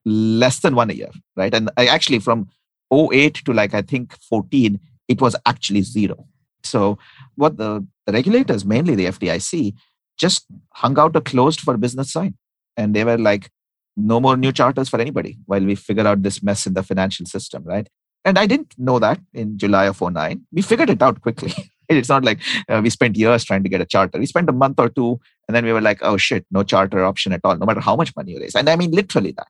less 0.05 0.59
than 0.59 0.75
one 0.75 0.89
a 0.89 0.93
year, 0.93 1.11
right? 1.35 1.53
And 1.53 1.69
I 1.77 1.85
actually, 1.85 2.19
from 2.19 2.49
08 2.91 3.35
to 3.45 3.53
like 3.53 3.73
I 3.73 3.81
think 3.81 4.13
14, 4.21 4.79
it 5.07 5.21
was 5.21 5.35
actually 5.45 5.81
zero. 5.81 6.27
So 6.63 6.97
what 7.35 7.57
the, 7.57 7.85
the 8.05 8.13
regulators, 8.13 8.65
mainly 8.65 8.95
the 8.95 9.05
FDIC, 9.05 9.73
just 10.17 10.45
hung 10.73 10.99
out 10.99 11.15
a 11.15 11.21
closed 11.21 11.61
for 11.61 11.77
business 11.77 12.11
sign. 12.11 12.35
And 12.77 12.93
they 12.93 13.03
were 13.03 13.17
like, 13.17 13.49
no 13.95 14.19
more 14.19 14.37
new 14.37 14.51
charters 14.51 14.89
for 14.89 14.99
anybody 14.99 15.37
while 15.45 15.63
we 15.63 15.75
figure 15.75 16.07
out 16.07 16.23
this 16.23 16.41
mess 16.41 16.65
in 16.65 16.73
the 16.73 16.83
financial 16.83 17.25
system, 17.25 17.63
right? 17.63 17.87
And 18.25 18.37
I 18.37 18.45
didn't 18.45 18.75
know 18.77 18.99
that 18.99 19.19
in 19.33 19.57
July 19.57 19.85
of 19.85 20.01
09. 20.01 20.45
We 20.51 20.61
figured 20.61 20.89
it 20.89 21.01
out 21.01 21.21
quickly. 21.21 21.53
it's 21.89 22.09
not 22.09 22.23
like 22.23 22.39
uh, 22.67 22.81
we 22.83 22.89
spent 22.89 23.17
years 23.17 23.43
trying 23.43 23.63
to 23.63 23.69
get 23.69 23.81
a 23.81 23.85
charter. 23.85 24.19
We 24.19 24.25
spent 24.25 24.49
a 24.49 24.53
month 24.53 24.79
or 24.79 24.89
two, 24.89 25.19
and 25.47 25.55
then 25.55 25.65
we 25.65 25.73
were 25.73 25.81
like, 25.81 25.99
oh 26.01 26.17
shit, 26.17 26.45
no 26.51 26.63
charter 26.63 27.03
option 27.03 27.33
at 27.33 27.41
all, 27.43 27.57
no 27.57 27.65
matter 27.65 27.79
how 27.79 27.95
much 27.95 28.15
money 28.15 28.33
you 28.33 28.39
raise. 28.39 28.55
And 28.55 28.69
I 28.69 28.75
mean 28.75 28.91
literally 28.91 29.31
that. 29.31 29.47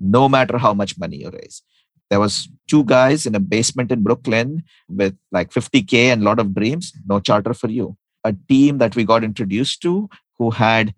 No 0.00 0.28
matter 0.28 0.58
how 0.58 0.72
much 0.74 0.98
money 0.98 1.18
you 1.18 1.30
raise 1.30 1.62
there 2.12 2.20
was 2.20 2.46
two 2.68 2.84
guys 2.84 3.24
in 3.24 3.34
a 3.34 3.40
basement 3.40 3.90
in 3.90 4.02
brooklyn 4.02 4.62
with 4.86 5.14
like 5.36 5.50
50k 5.50 5.94
and 6.12 6.20
a 6.20 6.24
lot 6.26 6.38
of 6.38 6.54
dreams. 6.54 6.92
No 7.06 7.20
charter 7.20 7.54
for 7.54 7.70
you. 7.70 7.96
A 8.22 8.34
team 8.50 8.76
that 8.82 8.94
we 8.94 9.04
got 9.04 9.24
introduced 9.24 9.80
to 9.82 10.10
who 10.36 10.50
had 10.50 10.94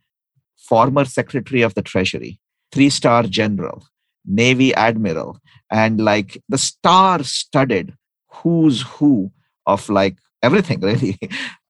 former 0.57 1.05
secretary 1.05 1.63
of 1.63 1.75
the 1.75 1.83
treasury 1.83 2.41
three 2.73 2.91
star 2.91 3.23
general 3.23 3.87
navy 4.27 4.75
admiral 4.75 5.39
and 5.71 6.01
like 6.01 6.43
the 6.49 6.59
star 6.59 7.23
studded 7.23 7.95
who's 8.39 8.83
who 8.83 9.31
of 9.67 9.89
like 9.89 10.17
everything 10.43 10.81
really. 10.91 11.17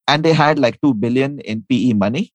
And 0.08 0.24
they 0.24 0.32
had 0.32 0.58
like 0.58 0.80
2 0.80 0.94
billion 0.94 1.40
in 1.40 1.66
pe 1.68 1.92
money. 1.92 2.32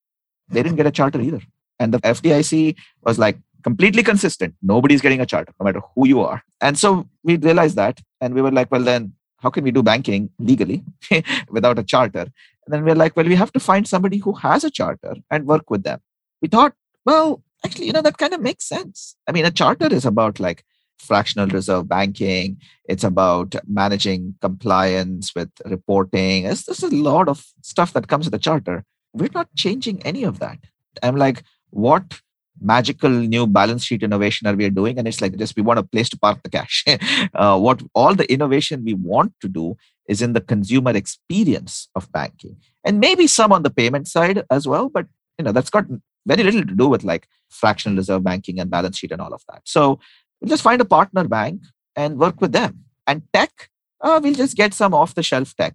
They 0.48 0.62
didn't 0.62 0.76
get 0.76 0.86
a 0.86 0.92
charter 0.92 1.20
either. 1.20 1.42
And 1.80 1.92
the 1.92 1.98
fdic 1.98 2.76
was 3.02 3.18
like 3.18 3.38
completely 3.62 4.02
consistent 4.02 4.54
nobody's 4.62 5.00
getting 5.00 5.20
a 5.20 5.26
charter 5.26 5.52
no 5.58 5.64
matter 5.64 5.80
who 5.94 6.06
you 6.06 6.20
are 6.20 6.42
and 6.60 6.78
so 6.78 7.08
we 7.22 7.36
realized 7.36 7.76
that 7.76 8.00
and 8.20 8.34
we 8.34 8.42
were 8.42 8.50
like 8.50 8.70
well 8.70 8.82
then 8.82 9.12
how 9.38 9.50
can 9.50 9.64
we 9.64 9.70
do 9.70 9.82
banking 9.82 10.30
legally 10.38 10.82
without 11.50 11.78
a 11.78 11.84
charter 11.84 12.26
and 12.64 12.74
then 12.74 12.84
we're 12.84 12.94
like 12.94 13.16
well 13.16 13.26
we 13.26 13.34
have 13.34 13.52
to 13.52 13.60
find 13.60 13.86
somebody 13.86 14.18
who 14.18 14.32
has 14.32 14.64
a 14.64 14.70
charter 14.70 15.14
and 15.30 15.46
work 15.46 15.70
with 15.70 15.82
them 15.82 16.00
we 16.42 16.48
thought 16.48 16.74
well 17.04 17.42
actually 17.64 17.86
you 17.86 17.92
know 17.92 18.02
that 18.02 18.18
kind 18.18 18.34
of 18.34 18.40
makes 18.40 18.64
sense 18.64 19.16
i 19.28 19.32
mean 19.32 19.44
a 19.44 19.50
charter 19.50 19.92
is 19.92 20.04
about 20.04 20.40
like 20.40 20.64
fractional 21.00 21.48
reserve 21.48 21.88
banking. 21.88 22.58
It's 22.84 23.04
about 23.04 23.54
managing 23.66 24.34
compliance 24.40 25.34
with 25.34 25.50
reporting. 25.64 26.44
There's 26.44 26.82
a 26.82 26.94
lot 26.94 27.28
of 27.28 27.44
stuff 27.62 27.92
that 27.94 28.08
comes 28.08 28.26
with 28.26 28.34
a 28.34 28.38
charter. 28.38 28.84
We're 29.12 29.30
not 29.34 29.54
changing 29.56 30.02
any 30.02 30.24
of 30.24 30.38
that. 30.38 30.58
I'm 31.02 31.16
like, 31.16 31.42
what 31.70 32.20
magical 32.60 33.10
new 33.10 33.46
balance 33.46 33.84
sheet 33.84 34.02
innovation 34.02 34.46
are 34.46 34.54
we 34.54 34.64
are 34.64 34.70
doing? 34.70 34.98
And 34.98 35.08
it's 35.08 35.20
like, 35.20 35.36
just 35.36 35.56
we 35.56 35.62
want 35.62 35.78
a 35.78 35.82
place 35.82 36.08
to 36.10 36.18
park 36.18 36.42
the 36.42 36.50
cash. 36.50 36.84
uh, 37.34 37.58
what 37.58 37.82
all 37.94 38.14
the 38.14 38.30
innovation 38.32 38.84
we 38.84 38.94
want 38.94 39.32
to 39.40 39.48
do 39.48 39.76
is 40.08 40.22
in 40.22 40.32
the 40.32 40.40
consumer 40.40 40.90
experience 40.90 41.88
of 41.94 42.10
banking, 42.12 42.56
and 42.84 42.98
maybe 43.00 43.26
some 43.26 43.52
on 43.52 43.62
the 43.62 43.70
payment 43.70 44.08
side 44.08 44.44
as 44.50 44.66
well. 44.66 44.88
But 44.88 45.06
you 45.38 45.44
know, 45.44 45.52
that's 45.52 45.70
got 45.70 45.86
very 46.26 46.42
little 46.42 46.64
to 46.64 46.74
do 46.74 46.88
with 46.88 47.04
like 47.04 47.28
fractional 47.48 47.96
reserve 47.96 48.24
banking 48.24 48.60
and 48.60 48.70
balance 48.70 48.98
sheet 48.98 49.12
and 49.12 49.20
all 49.20 49.32
of 49.32 49.42
that. 49.48 49.62
So 49.64 50.00
We'll 50.40 50.48
just 50.48 50.62
find 50.62 50.80
a 50.80 50.86
partner 50.86 51.24
bank 51.24 51.62
and 51.94 52.18
work 52.18 52.40
with 52.40 52.52
them. 52.52 52.84
And 53.06 53.22
tech, 53.32 53.68
uh, 54.00 54.20
we'll 54.22 54.34
just 54.34 54.56
get 54.56 54.72
some 54.72 54.94
off 54.94 55.14
the 55.14 55.22
shelf 55.22 55.54
tech. 55.54 55.74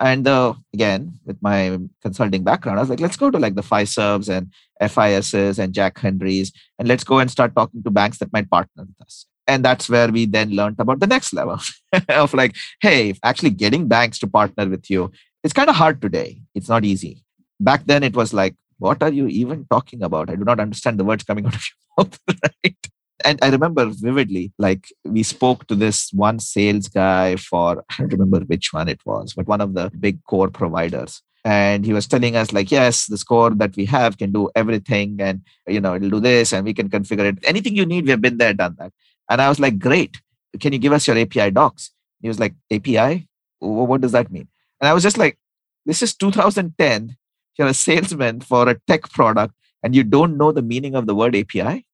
And 0.00 0.26
uh, 0.26 0.54
again, 0.72 1.18
with 1.24 1.38
my 1.40 1.78
consulting 2.02 2.42
background, 2.42 2.78
I 2.78 2.82
was 2.82 2.90
like, 2.90 3.00
let's 3.00 3.16
go 3.16 3.30
to 3.30 3.38
like 3.38 3.54
the 3.54 3.62
Fiservs 3.62 4.28
and 4.28 4.50
FISs 4.90 5.58
and 5.58 5.72
Jack 5.72 5.98
Henrys, 5.98 6.52
and 6.78 6.88
let's 6.88 7.04
go 7.04 7.18
and 7.20 7.30
start 7.30 7.54
talking 7.54 7.82
to 7.82 7.90
banks 7.90 8.18
that 8.18 8.32
might 8.32 8.50
partner 8.50 8.84
with 8.84 9.06
us. 9.06 9.26
And 9.46 9.64
that's 9.64 9.88
where 9.88 10.10
we 10.10 10.26
then 10.26 10.50
learned 10.50 10.80
about 10.80 11.00
the 11.00 11.06
next 11.06 11.32
level 11.32 11.58
of 12.08 12.34
like, 12.34 12.56
hey, 12.80 13.14
actually 13.22 13.50
getting 13.50 13.88
banks 13.88 14.18
to 14.20 14.26
partner 14.26 14.68
with 14.68 14.90
you, 14.90 15.12
it's 15.44 15.52
kind 15.52 15.68
of 15.68 15.76
hard 15.76 16.00
today. 16.00 16.40
It's 16.54 16.68
not 16.68 16.84
easy. 16.84 17.22
Back 17.60 17.84
then, 17.84 18.02
it 18.02 18.16
was 18.16 18.32
like, 18.32 18.56
what 18.78 19.02
are 19.02 19.12
you 19.12 19.28
even 19.28 19.66
talking 19.70 20.02
about? 20.02 20.30
I 20.30 20.36
do 20.36 20.44
not 20.44 20.58
understand 20.58 20.98
the 20.98 21.04
words 21.04 21.22
coming 21.24 21.46
out 21.46 21.54
of 21.54 21.62
your 21.62 22.06
mouth, 22.06 22.18
right? 22.64 22.76
And 23.24 23.38
I 23.42 23.48
remember 23.48 23.86
vividly, 23.86 24.52
like 24.58 24.92
we 25.04 25.22
spoke 25.22 25.66
to 25.68 25.74
this 25.74 26.12
one 26.12 26.38
sales 26.38 26.88
guy 26.88 27.36
for, 27.36 27.84
I 27.90 27.96
don't 27.98 28.12
remember 28.12 28.40
which 28.40 28.72
one 28.72 28.88
it 28.88 29.00
was, 29.04 29.34
but 29.34 29.46
one 29.46 29.60
of 29.60 29.74
the 29.74 29.90
big 29.98 30.22
core 30.24 30.50
providers. 30.50 31.22
And 31.44 31.84
he 31.84 31.92
was 31.92 32.06
telling 32.06 32.36
us, 32.36 32.52
like, 32.52 32.70
yes, 32.70 33.06
the 33.06 33.18
score 33.18 33.50
that 33.50 33.76
we 33.76 33.84
have 33.86 34.16
can 34.16 34.32
do 34.32 34.50
everything 34.54 35.20
and, 35.20 35.42
you 35.66 35.80
know, 35.80 35.94
it'll 35.94 36.08
do 36.08 36.20
this 36.20 36.52
and 36.52 36.64
we 36.64 36.72
can 36.72 36.88
configure 36.88 37.26
it. 37.32 37.38
Anything 37.44 37.76
you 37.76 37.84
need, 37.84 38.04
we 38.04 38.10
have 38.10 38.22
been 38.22 38.38
there, 38.38 38.54
done 38.54 38.76
that. 38.78 38.92
And 39.28 39.42
I 39.42 39.48
was 39.48 39.60
like, 39.60 39.78
great. 39.78 40.20
Can 40.58 40.72
you 40.72 40.78
give 40.78 40.92
us 40.92 41.06
your 41.06 41.18
API 41.18 41.50
docs? 41.50 41.90
He 42.22 42.28
was 42.28 42.40
like, 42.40 42.54
API? 42.70 43.28
What 43.58 44.00
does 44.00 44.12
that 44.12 44.30
mean? 44.30 44.48
And 44.80 44.88
I 44.88 44.94
was 44.94 45.02
just 45.02 45.18
like, 45.18 45.38
this 45.84 46.00
is 46.00 46.14
2010. 46.14 47.16
You're 47.58 47.68
a 47.68 47.74
salesman 47.74 48.40
for 48.40 48.68
a 48.68 48.78
tech 48.86 49.10
product 49.10 49.54
and 49.82 49.94
you 49.94 50.02
don't 50.02 50.38
know 50.38 50.50
the 50.50 50.62
meaning 50.62 50.94
of 50.94 51.06
the 51.06 51.14
word 51.14 51.36
API? 51.36 51.86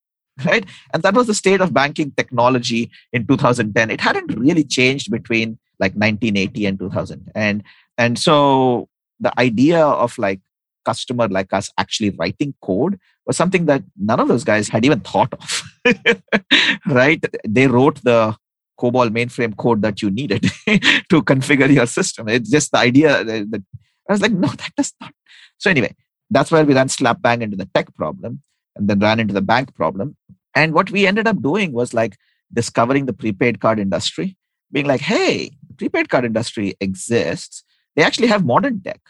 Right? 0.44 0.64
And 0.92 1.02
that 1.02 1.14
was 1.14 1.26
the 1.26 1.35
state 1.35 1.61
of 1.61 1.73
banking 1.73 2.12
technology 2.16 2.90
in 3.12 3.26
2010. 3.26 3.90
It 3.90 4.00
hadn't 4.00 4.35
really 4.38 4.64
changed 4.64 5.11
between 5.11 5.59
like 5.78 5.92
1980 5.92 6.66
and 6.66 6.78
2000. 6.78 7.30
And 7.35 7.62
and 7.99 8.18
so 8.18 8.88
the 9.18 9.38
idea 9.38 9.85
of 9.85 10.16
like 10.18 10.40
customer 10.85 11.28
like 11.28 11.52
us 11.52 11.70
actually 11.78 12.11
writing 12.11 12.54
code 12.62 12.99
was 13.26 13.37
something 13.37 13.66
that 13.66 13.82
none 13.99 14.20
of 14.20 14.28
those 14.28 14.44
guys 14.44 14.68
had 14.68 14.85
even 14.85 15.00
thought 15.00 15.32
of. 15.35 15.62
right? 16.87 17.25
They 17.47 17.66
wrote 17.66 18.02
the 18.02 18.37
COBOL 18.80 19.11
mainframe 19.11 19.56
code 19.56 19.82
that 19.82 20.00
you 20.00 20.11
needed 20.11 20.42
to 21.11 21.23
configure 21.23 21.73
your 21.73 21.87
system. 21.87 22.28
It's 22.28 22.50
just 22.50 22.73
the 22.73 22.78
idea 22.78 23.23
that 23.25 23.62
I 24.09 24.12
was 24.12 24.23
like, 24.23 24.32
no, 24.32 24.49
that 24.49 24.73
does 24.76 24.94
not. 25.00 25.12
So 25.59 25.70
anyway, 25.70 25.94
that's 26.30 26.50
where 26.50 26.64
we 26.64 26.73
then 26.73 26.88
slap 26.88 27.20
bang 27.20 27.42
into 27.42 27.56
the 27.56 27.68
tech 27.75 27.94
problem 27.94 28.42
and 28.76 28.88
then 28.88 28.98
ran 28.98 29.20
into 29.20 29.34
the 29.34 29.42
bank 29.42 29.74
problem. 29.74 30.16
And 30.54 30.72
what 30.74 30.90
we 30.90 31.06
ended 31.06 31.26
up 31.26 31.42
doing 31.42 31.72
was 31.72 31.94
like 31.94 32.16
discovering 32.52 33.06
the 33.06 33.12
prepaid 33.12 33.60
card 33.60 33.78
industry, 33.78 34.36
being 34.72 34.86
like, 34.86 35.00
hey, 35.00 35.50
the 35.68 35.74
prepaid 35.74 36.08
card 36.08 36.24
industry 36.24 36.74
exists. 36.80 37.62
They 37.96 38.02
actually 38.02 38.28
have 38.28 38.44
modern 38.44 38.80
tech. 38.82 39.00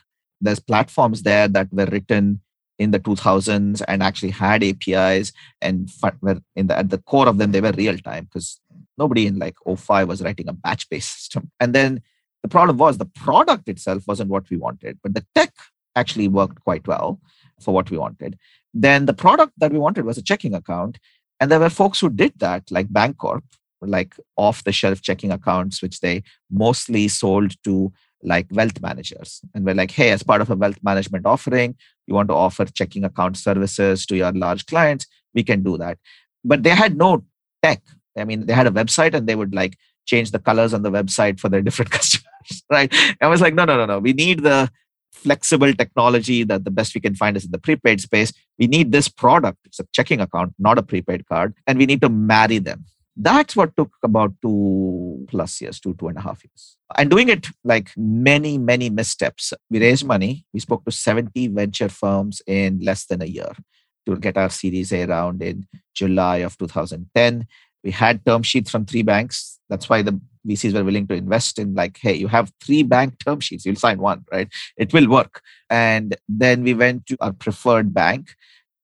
There's 0.40 0.60
platforms 0.60 1.22
there 1.22 1.48
that 1.48 1.72
were 1.72 1.86
written 1.86 2.40
in 2.78 2.92
the 2.92 2.98
2000s 2.98 3.82
and 3.86 4.02
actually 4.02 4.30
had 4.30 4.64
APIs 4.64 5.32
and 5.60 5.90
were 6.22 6.40
in 6.56 6.66
the, 6.68 6.78
at 6.78 6.88
the 6.88 6.98
core 6.98 7.28
of 7.28 7.36
them, 7.36 7.52
they 7.52 7.60
were 7.60 7.72
real 7.72 7.98
time 7.98 8.24
because 8.24 8.58
nobody 8.96 9.26
in 9.26 9.38
like 9.38 9.54
05 9.66 10.08
was 10.08 10.22
writing 10.22 10.48
a 10.48 10.54
batch 10.54 10.88
based 10.88 11.14
system. 11.14 11.50
And 11.60 11.74
then 11.74 12.00
the 12.42 12.48
problem 12.48 12.78
was 12.78 12.96
the 12.96 13.04
product 13.04 13.68
itself 13.68 14.06
wasn't 14.06 14.30
what 14.30 14.48
we 14.48 14.56
wanted, 14.56 14.98
but 15.02 15.12
the 15.14 15.26
tech 15.34 15.52
actually 15.94 16.28
worked 16.28 16.64
quite 16.64 16.86
well 16.86 17.20
for 17.60 17.74
what 17.74 17.90
we 17.90 17.98
wanted. 17.98 18.38
Then 18.72 19.06
the 19.06 19.14
product 19.14 19.52
that 19.58 19.72
we 19.72 19.78
wanted 19.78 20.04
was 20.04 20.18
a 20.18 20.22
checking 20.22 20.54
account. 20.54 20.98
And 21.40 21.50
there 21.50 21.60
were 21.60 21.70
folks 21.70 22.00
who 22.00 22.10
did 22.10 22.34
that, 22.38 22.70
like 22.70 22.88
Bancorp, 22.88 23.42
like 23.80 24.14
off 24.36 24.64
the 24.64 24.72
shelf 24.72 25.00
checking 25.00 25.32
accounts, 25.32 25.80
which 25.82 26.00
they 26.00 26.22
mostly 26.50 27.08
sold 27.08 27.54
to 27.64 27.92
like 28.22 28.46
wealth 28.50 28.80
managers. 28.80 29.40
And 29.54 29.64
we're 29.64 29.74
like, 29.74 29.90
hey, 29.90 30.10
as 30.10 30.22
part 30.22 30.42
of 30.42 30.50
a 30.50 30.56
wealth 30.56 30.78
management 30.82 31.26
offering, 31.26 31.76
you 32.06 32.14
want 32.14 32.28
to 32.28 32.34
offer 32.34 32.66
checking 32.66 33.04
account 33.04 33.36
services 33.36 34.04
to 34.06 34.16
your 34.16 34.32
large 34.32 34.66
clients, 34.66 35.06
we 35.34 35.42
can 35.42 35.62
do 35.62 35.78
that. 35.78 35.98
But 36.44 36.62
they 36.62 36.70
had 36.70 36.96
no 36.96 37.24
tech. 37.62 37.82
I 38.18 38.24
mean, 38.24 38.46
they 38.46 38.52
had 38.52 38.66
a 38.66 38.70
website 38.70 39.14
and 39.14 39.26
they 39.26 39.36
would 39.36 39.54
like 39.54 39.76
change 40.06 40.32
the 40.32 40.38
colors 40.38 40.74
on 40.74 40.82
the 40.82 40.90
website 40.90 41.40
for 41.40 41.48
their 41.48 41.62
different 41.66 41.90
customers, 41.90 42.62
right? 42.70 42.92
I 43.20 43.28
was 43.28 43.40
like, 43.40 43.54
no, 43.54 43.64
no, 43.64 43.76
no, 43.76 43.86
no. 43.86 43.98
We 43.98 44.12
need 44.12 44.42
the 44.42 44.70
flexible 45.22 45.72
technology 45.72 46.42
that 46.44 46.64
the 46.64 46.70
best 46.70 46.94
we 46.94 47.00
can 47.00 47.14
find 47.14 47.36
is 47.36 47.44
in 47.44 47.50
the 47.50 47.58
prepaid 47.58 48.00
space. 48.00 48.32
We 48.58 48.66
need 48.66 48.92
this 48.92 49.08
product. 49.08 49.58
It's 49.64 49.80
a 49.80 49.86
checking 49.92 50.20
account, 50.20 50.54
not 50.58 50.78
a 50.78 50.82
prepaid 50.82 51.26
card, 51.26 51.54
and 51.66 51.78
we 51.78 51.86
need 51.86 52.00
to 52.02 52.08
marry 52.08 52.58
them. 52.58 52.84
That's 53.16 53.54
what 53.54 53.76
took 53.76 53.90
about 54.02 54.32
two 54.40 55.26
plus 55.28 55.60
years, 55.60 55.78
two, 55.80 55.94
two 55.94 56.08
and 56.08 56.16
a 56.16 56.22
half 56.22 56.42
years. 56.42 56.76
And 56.96 57.10
doing 57.10 57.28
it 57.28 57.48
like 57.64 57.90
many, 57.96 58.56
many 58.56 58.88
missteps. 58.88 59.52
We 59.68 59.80
raised 59.80 60.06
money. 60.06 60.46
We 60.54 60.60
spoke 60.60 60.84
to 60.84 60.90
70 60.90 61.48
venture 61.48 61.88
firms 61.88 62.40
in 62.46 62.80
less 62.80 63.04
than 63.06 63.20
a 63.20 63.26
year 63.26 63.52
to 64.06 64.16
get 64.16 64.38
our 64.38 64.48
Series 64.48 64.92
A 64.92 65.04
round 65.06 65.42
in 65.42 65.66
July 65.94 66.38
of 66.38 66.56
2010. 66.56 67.46
We 67.84 67.90
had 67.90 68.24
term 68.24 68.42
sheets 68.42 68.70
from 68.70 68.86
three 68.86 69.02
banks. 69.02 69.58
That's 69.68 69.88
why 69.88 70.02
the 70.02 70.20
VCs 70.48 70.74
were 70.74 70.84
willing 70.84 71.06
to 71.08 71.14
invest 71.14 71.58
in 71.58 71.74
like, 71.74 71.98
hey, 72.00 72.14
you 72.14 72.28
have 72.28 72.52
three 72.60 72.82
bank 72.82 73.18
term 73.24 73.40
sheets, 73.40 73.66
you'll 73.66 73.76
sign 73.76 73.98
one, 73.98 74.24
right? 74.32 74.48
It 74.76 74.92
will 74.92 75.08
work. 75.08 75.42
And 75.68 76.16
then 76.28 76.62
we 76.62 76.74
went 76.74 77.06
to 77.06 77.16
our 77.20 77.32
preferred 77.32 77.92
bank 77.92 78.34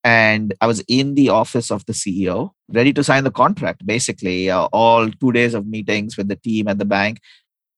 and 0.07 0.55
I 0.61 0.69
was 0.69 0.85
in 0.87 1.17
the 1.17 1.31
office 1.31 1.73
of 1.73 1.85
the 1.87 1.93
CEO, 1.93 2.51
ready 2.69 2.93
to 2.93 3.03
sign 3.03 3.25
the 3.25 3.33
contract, 3.33 3.85
basically, 3.85 4.49
uh, 4.49 4.67
all 4.67 5.11
two 5.11 5.33
days 5.33 5.53
of 5.53 5.67
meetings 5.67 6.17
with 6.17 6.29
the 6.29 6.37
team 6.37 6.69
at 6.69 6.79
the 6.79 6.85
bank 6.85 7.21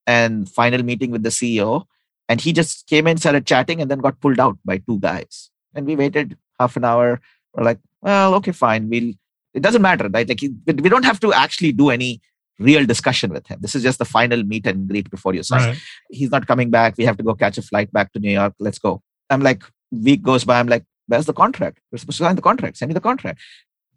and 0.05 0.47
final 0.47 0.83
meeting 0.83 1.09
with 1.09 1.23
the 1.23 1.29
CEO. 1.29 1.85
And 2.27 2.39
he 2.39 2.53
just 2.53 2.85
came 2.85 3.07
in, 3.07 3.17
started 3.17 3.47
chatting, 3.47 3.81
and 3.81 3.89
then 3.89 3.97
got 3.97 4.21
pulled 4.21 4.39
out 4.39 4.59
by 4.63 4.77
two 4.77 4.99
guys. 4.99 5.49
And 5.73 5.87
we 5.87 5.95
waited 5.95 6.37
half 6.59 6.77
an 6.77 6.85
hour. 6.85 7.19
We're 7.55 7.63
like, 7.63 7.79
well, 8.03 8.35
okay, 8.35 8.51
fine. 8.51 8.89
We'll, 8.89 9.13
it 9.55 9.63
doesn't 9.63 9.81
matter, 9.81 10.07
right? 10.07 10.29
Like, 10.29 10.41
we 10.41 10.89
don't 10.89 11.05
have 11.05 11.19
to 11.21 11.33
actually 11.33 11.71
do 11.71 11.89
any 11.89 12.21
real 12.59 12.85
discussion 12.85 13.31
with 13.31 13.47
him. 13.47 13.59
This 13.61 13.75
is 13.75 13.83
just 13.83 13.99
the 13.99 14.05
final 14.05 14.43
meet 14.43 14.67
and 14.67 14.87
greet 14.87 15.09
before 15.09 15.33
you 15.33 15.43
sign. 15.43 15.69
Right. 15.69 15.77
He's 16.09 16.31
not 16.31 16.45
coming 16.45 16.69
back. 16.69 16.95
We 16.97 17.05
have 17.05 17.17
to 17.17 17.23
go 17.23 17.33
catch 17.33 17.57
a 17.57 17.61
flight 17.61 17.91
back 17.91 18.11
to 18.13 18.19
New 18.19 18.31
York. 18.31 18.53
Let's 18.59 18.79
go. 18.79 19.01
I'm 19.29 19.41
like, 19.41 19.63
week 19.91 20.21
goes 20.21 20.43
by. 20.43 20.59
I'm 20.59 20.67
like, 20.67 20.85
where's 21.07 21.25
the 21.25 21.33
contract? 21.33 21.79
We're 21.91 21.97
supposed 21.97 22.19
to 22.19 22.25
sign 22.25 22.35
the 22.35 22.41
contract. 22.41 22.77
Send 22.77 22.89
me 22.89 22.93
the 22.93 23.01
contract. 23.01 23.39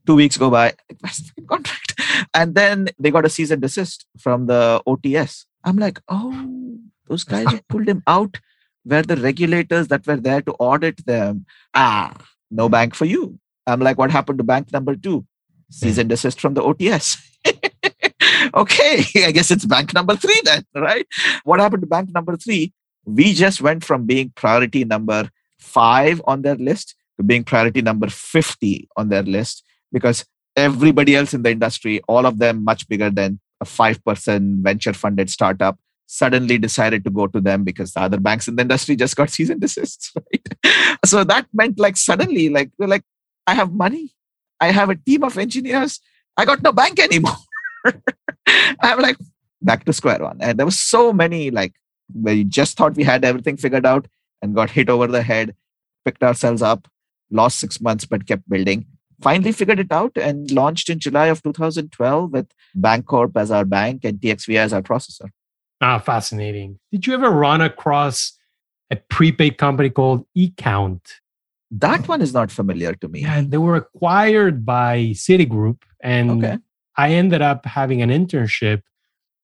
Two 0.07 0.17
weeks 0.17 0.37
go 0.37 0.51
by. 0.51 0.75
Where's 1.01 1.31
the 1.37 1.43
contract? 1.43 1.95
And 2.35 2.57
then 2.57 2.89
they 2.99 3.13
got 3.13 3.25
a 3.25 3.29
cease 3.29 3.53
and 3.53 3.63
desist 3.63 4.05
from 4.19 4.47
the 4.47 4.83
OTS. 4.85 5.45
I'm 5.65 5.77
like, 5.77 6.01
oh, 6.09 6.81
those 7.09 7.23
guys 7.23 7.47
who 7.49 7.61
pulled 7.69 7.87
him 7.87 8.03
out 8.09 8.39
were 8.85 9.03
the 9.03 9.17
regulators 9.17 9.89
that 9.89 10.05
were 10.07 10.17
there 10.17 10.43
to 10.43 10.53
audit 10.55 11.07
them. 11.07 11.47
Ah, 11.73 12.17
no 12.51 12.69
bank 12.69 12.97
for 12.97 13.05
you. 13.05 13.39
I'm 13.67 13.81
like, 13.81 13.97
what 13.97 14.11
happened 14.11 14.39
to 14.39 14.45
bank 14.45 14.73
number 14.73 14.97
two? 14.97 15.25
Cease 15.71 15.99
and 15.99 16.09
desist 16.09 16.41
from 16.41 16.55
the 16.55 16.63
OTS. 16.63 17.17
okay, 18.55 19.05
I 19.25 19.33
guess 19.33 19.51
it's 19.51 19.65
bank 19.65 19.95
number 19.95 20.17
three 20.17 20.41
then, 20.45 20.65
right? 20.75 21.07
What 21.45 21.61
happened 21.61 21.83
to 21.83 21.87
bank 21.87 22.11
number 22.13 22.37
three? 22.37 22.73
We 23.05 23.33
just 23.33 23.61
went 23.61 23.85
from 23.85 24.07
being 24.07 24.33
priority 24.35 24.85
number 24.85 25.31
five 25.59 26.21
on 26.27 26.43
their 26.43 26.57
list 26.57 26.95
to 27.17 27.23
being 27.23 27.45
priority 27.45 27.83
number 27.83 28.09
50 28.09 28.89
on 28.97 29.09
their 29.09 29.23
list 29.23 29.65
because 29.93 30.25
everybody 30.57 31.17
else 31.17 31.35
in 31.35 31.43
the 31.43 31.51
industry, 31.51 32.01
all 32.09 32.27
of 32.27 32.39
them 32.39 32.65
much 32.65 32.89
bigger 32.89 33.11
than 33.11 33.41
a 33.61 33.65
five 33.65 34.05
person 34.05 34.63
venture 34.63 34.93
funded 34.93 35.31
startup, 35.31 35.79
suddenly 36.07 36.59
decided 36.59 37.05
to 37.05 37.11
go 37.11 37.27
to 37.27 37.41
them 37.41 37.65
because 37.65 37.93
the 37.93 38.01
other 38.01 38.19
banks 38.19 38.49
in 38.49 38.57
the 38.57 38.63
industry 38.63 38.97
just 38.97 39.17
got 39.17 39.31
cease 39.35 39.51
and 39.51 39.61
desists. 39.61 40.13
Right? 40.15 40.99
so 41.05 41.25
that 41.25 41.47
meant 41.53 41.79
like 41.79 41.97
suddenly, 41.97 42.49
like 42.49 42.71
like, 42.79 43.05
I 43.47 43.55
have 43.55 43.73
money, 43.73 44.15
I 44.61 44.71
have 44.71 44.91
a 44.91 44.97
team 44.97 45.25
of 45.25 45.39
engineers, 45.39 46.01
I 46.37 46.45
got 46.45 46.63
no 46.63 46.73
bank 46.73 46.99
anymore. 46.99 47.37
I'm 48.81 49.01
like 49.01 49.17
back 49.61 49.85
to 49.85 49.93
square 49.93 50.19
one. 50.19 50.39
And 50.41 50.59
there 50.59 50.67
was 50.67 50.79
so 50.79 51.13
many 51.13 51.51
like 51.51 51.75
where 52.13 52.35
you 52.35 52.45
just 52.45 52.77
thought 52.77 52.97
we 52.97 53.05
had 53.05 53.25
everything 53.25 53.57
figured 53.57 53.87
out 53.87 54.07
and 54.41 54.55
got 54.55 54.71
hit 54.71 54.89
over 54.89 55.07
the 55.07 55.23
head, 55.23 55.55
picked 56.05 56.23
ourselves 56.23 56.63
up, 56.63 56.89
lost 57.31 57.59
six 57.59 57.81
months, 57.81 58.05
but 58.05 58.27
kept 58.27 58.49
building. 58.49 58.87
Finally 59.21 59.53
figured 59.53 59.79
it 59.79 59.93
out 59.93 60.13
and 60.17 60.51
launched 60.51 60.89
in 60.89 60.99
July 60.99 61.27
of 61.27 61.43
2012 61.43 62.33
with 62.33 62.49
Bancorp 62.77 63.37
as 63.37 63.51
our 63.51 63.65
bank 63.65 64.05
and 64.05 64.19
TxVia 64.19 64.59
as 64.59 64.73
our 64.73 64.83
processor. 64.83 65.31
Ah, 65.81 65.99
fascinating. 65.99 66.79
Did 66.91 67.07
you 67.07 67.15
ever 67.15 67.31
run 67.31 67.61
across 67.61 68.37
a 68.91 68.97
prepaid 68.97 69.59
company 69.59 69.91
called 69.91 70.27
eCount? 70.37 71.01
That 71.71 72.07
one 72.09 72.21
is 72.21 72.35
not 72.35 72.51
familiar 72.51 72.95
to 72.95 73.09
me. 73.09 73.21
Yeah, 73.23 73.43
they 73.47 73.59
were 73.59 73.77
acquired 73.77 74.67
by 74.67 75.13
Citigroup, 75.15 75.83
and 76.03 76.45
okay. 76.45 76.59
I 76.97 77.11
ended 77.11 77.43
up 77.43 77.67
having 77.67 78.03
an 78.03 78.11
internship 78.11 78.83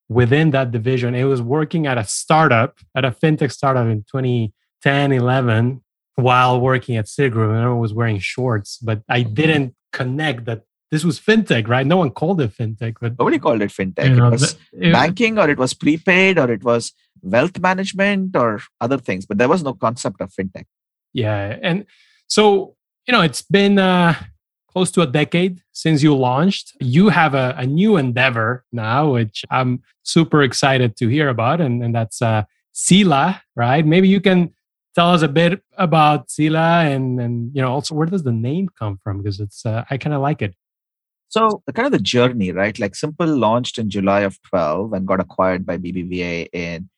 within 0.07 0.51
that 0.51 0.71
division. 0.71 1.15
It 1.15 1.25
was 1.25 1.41
working 1.41 1.87
at 1.87 1.97
a 1.97 2.03
startup, 2.03 2.79
at 2.95 3.05
a 3.05 3.11
fintech 3.11 3.51
startup 3.51 3.87
in 3.87 4.03
2010, 4.11 5.11
11, 5.11 5.83
while 6.15 6.59
working 6.59 6.97
at 6.97 7.05
Citigroup. 7.05 7.49
And 7.55 7.65
I 7.65 7.69
was 7.69 7.93
wearing 7.93 8.19
shorts, 8.19 8.77
but 8.77 9.01
I 9.07 9.23
didn't 9.23 9.75
connect 9.91 10.45
that 10.45 10.63
this 10.91 11.03
was 11.03 11.19
fintech, 11.19 11.67
right? 11.67 11.85
No 11.85 11.97
one 11.97 12.09
called 12.09 12.41
it 12.41 12.51
fintech, 12.51 12.95
but 12.99 13.17
nobody 13.19 13.37
called 13.37 13.61
it 13.61 13.69
fintech. 13.69 14.09
You 14.09 14.15
know, 14.15 14.27
it 14.27 14.31
was 14.31 14.57
it, 14.73 14.91
banking, 14.91 15.37
or 15.37 15.47
it 15.49 15.57
was 15.57 15.73
prepaid, 15.73 16.39
or 16.39 16.51
it 16.51 16.63
was 16.63 16.93
wealth 17.21 17.59
management, 17.59 18.35
or 18.35 18.61
other 18.81 18.97
things. 18.97 19.25
But 19.25 19.37
there 19.37 19.47
was 19.47 19.63
no 19.63 19.73
concept 19.73 20.19
of 20.21 20.33
fintech. 20.33 20.65
Yeah, 21.13 21.57
and 21.61 21.85
so, 22.27 22.75
you 23.07 23.11
know, 23.11 23.21
it's 23.21 23.43
been 23.43 23.77
uh, 23.77 24.15
close 24.79 24.91
to 24.91 25.01
a 25.01 25.07
decade 25.21 25.61
since 25.73 26.01
you 26.01 26.15
launched. 26.15 26.71
You 26.79 27.09
have 27.09 27.33
a, 27.35 27.53
a, 27.57 27.65
new 27.65 27.97
endeavor 27.97 28.63
now, 28.71 29.11
which 29.11 29.43
I'm 29.51 29.83
super 30.03 30.41
excited 30.41 30.95
to 30.99 31.09
hear 31.09 31.27
about, 31.27 31.59
and, 31.59 31.83
and 31.83 31.93
that's 31.93 32.21
uh, 32.21 32.43
Sila, 32.71 33.41
right? 33.57 33.85
Maybe 33.85 34.07
you 34.07 34.21
can 34.21 34.53
tell 34.95 35.09
us 35.09 35.21
a 35.21 35.27
bit 35.27 35.61
about 35.77 36.31
Sila 36.31 36.85
and, 36.85 37.19
and 37.19 37.53
you 37.53 37.61
know, 37.61 37.73
also 37.73 37.93
where 37.93 38.07
does 38.07 38.23
the 38.23 38.31
name 38.31 38.69
come 38.79 38.97
from? 39.03 39.17
Because 39.17 39.41
it's, 39.41 39.65
uh, 39.65 39.83
I 39.89 39.97
kind 39.97 40.13
of 40.13 40.21
like 40.21 40.41
it. 40.41 40.55
So, 41.27 41.61
kind 41.75 41.85
of 41.85 41.91
the 41.91 41.99
journey, 42.15 42.53
right? 42.53 42.79
Like 42.79 42.95
Simple 42.95 43.27
launched 43.27 43.77
in 43.79 43.89
July 43.89 44.21
of 44.21 44.41
12 44.43 44.93
and 44.93 45.05
got 45.05 45.19
acquired 45.19 45.65
by 45.65 45.77
BBVA 45.77 46.47
in 46.53 46.89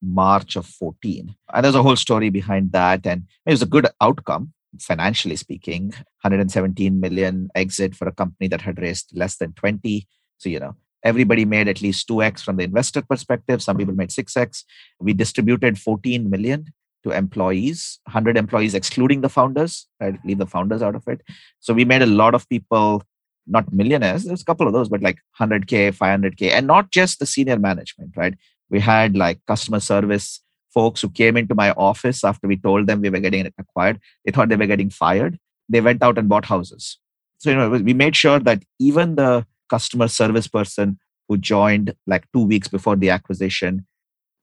March 0.00 0.56
of 0.56 0.64
14. 0.64 1.34
And 1.52 1.64
there's 1.64 1.74
a 1.74 1.82
whole 1.82 1.96
story 1.96 2.30
behind 2.30 2.72
that. 2.72 3.06
And 3.06 3.24
it 3.44 3.50
was 3.50 3.60
a 3.60 3.66
good 3.66 3.88
outcome 4.00 4.54
financially 4.80 5.36
speaking 5.36 5.88
117 6.22 7.00
million 7.00 7.48
exit 7.54 7.94
for 7.94 8.06
a 8.08 8.12
company 8.12 8.48
that 8.48 8.60
had 8.60 8.78
raised 8.78 9.10
less 9.14 9.36
than 9.36 9.52
20 9.54 10.06
so 10.38 10.48
you 10.48 10.60
know 10.60 10.74
everybody 11.06 11.44
made 11.44 11.68
at 11.68 11.80
least 11.80 12.08
2x 12.08 12.42
from 12.42 12.56
the 12.56 12.64
investor 12.64 13.02
perspective. 13.02 13.62
Some 13.62 13.76
people 13.76 13.94
made 13.94 14.10
6x 14.10 14.64
we 15.00 15.12
distributed 15.12 15.78
14 15.78 16.28
million 16.28 16.66
to 17.04 17.12
employees 17.12 18.00
100 18.04 18.36
employees 18.36 18.74
excluding 18.74 19.20
the 19.20 19.28
founders 19.28 19.86
right? 20.00 20.18
Leave 20.24 20.38
the 20.38 20.46
founders 20.46 20.82
out 20.82 20.96
of 20.96 21.04
it. 21.06 21.20
So 21.60 21.72
we 21.72 21.84
made 21.84 22.02
a 22.02 22.06
lot 22.22 22.34
of 22.34 22.48
people 22.48 23.02
not 23.46 23.72
millionaires 23.72 24.24
there's 24.24 24.42
a 24.42 24.44
couple 24.44 24.66
of 24.66 24.72
those 24.72 24.88
but 24.88 25.02
like 25.02 25.18
100k 25.40 25.96
500k 25.96 26.50
and 26.50 26.66
not 26.66 26.90
just 26.90 27.20
the 27.20 27.26
senior 27.26 27.58
management 27.58 28.16
right? 28.16 28.34
We 28.68 28.80
had 28.80 29.16
like 29.16 29.38
customer 29.46 29.78
service 29.78 30.40
folks 30.76 31.00
who 31.00 31.08
came 31.08 31.36
into 31.40 31.54
my 31.54 31.70
office 31.88 32.22
after 32.30 32.46
we 32.46 32.56
told 32.68 32.86
them 32.86 33.00
we 33.00 33.10
were 33.14 33.24
getting 33.26 33.50
acquired. 33.58 33.98
They 34.24 34.32
thought 34.32 34.50
they 34.50 34.62
were 34.62 34.72
getting 34.74 34.90
fired. 34.90 35.38
They 35.68 35.80
went 35.80 36.02
out 36.02 36.18
and 36.18 36.28
bought 36.28 36.44
houses. 36.44 36.98
So, 37.38 37.50
you 37.50 37.56
know, 37.56 37.70
we 37.70 37.94
made 37.94 38.16
sure 38.16 38.38
that 38.40 38.62
even 38.78 39.16
the 39.16 39.46
customer 39.70 40.08
service 40.08 40.48
person 40.58 40.98
who 41.28 41.38
joined 41.38 41.94
like 42.06 42.26
two 42.32 42.44
weeks 42.44 42.68
before 42.68 42.96
the 42.96 43.10
acquisition 43.10 43.86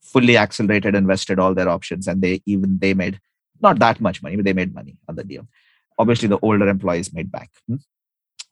fully 0.02 0.38
accelerated, 0.38 0.96
invested 0.96 1.40
all 1.40 1.54
their 1.54 1.70
options, 1.70 2.08
and 2.08 2.22
they 2.22 2.42
even 2.46 2.78
they 2.80 2.94
made 2.94 3.20
not 3.62 3.80
that 3.80 4.02
much 4.02 4.22
money, 4.22 4.36
but 4.36 4.46
they 4.46 4.54
made 4.54 4.74
money 4.74 4.98
on 5.08 5.16
the 5.16 5.24
deal. 5.24 5.48
Obviously, 5.98 6.28
the 6.28 6.40
older 6.40 6.68
employees 6.68 7.14
made 7.14 7.32
back. 7.32 7.50
Hmm? 7.68 7.76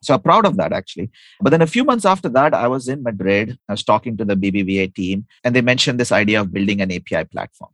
So 0.02 0.14
I'm 0.14 0.20
proud 0.20 0.46
of 0.46 0.56
that 0.56 0.72
actually. 0.72 1.10
But 1.40 1.50
then 1.50 1.62
a 1.62 1.66
few 1.66 1.84
months 1.84 2.04
after 2.04 2.28
that, 2.30 2.54
I 2.54 2.68
was 2.68 2.88
in 2.88 3.02
Madrid. 3.02 3.58
I 3.68 3.72
was 3.72 3.84
talking 3.84 4.16
to 4.16 4.24
the 4.24 4.36
BBVA 4.36 4.94
team, 4.94 5.26
and 5.44 5.54
they 5.54 5.62
mentioned 5.62 5.98
this 5.98 6.12
idea 6.12 6.40
of 6.40 6.52
building 6.52 6.80
an 6.80 6.92
API 6.92 7.24
platform. 7.24 7.70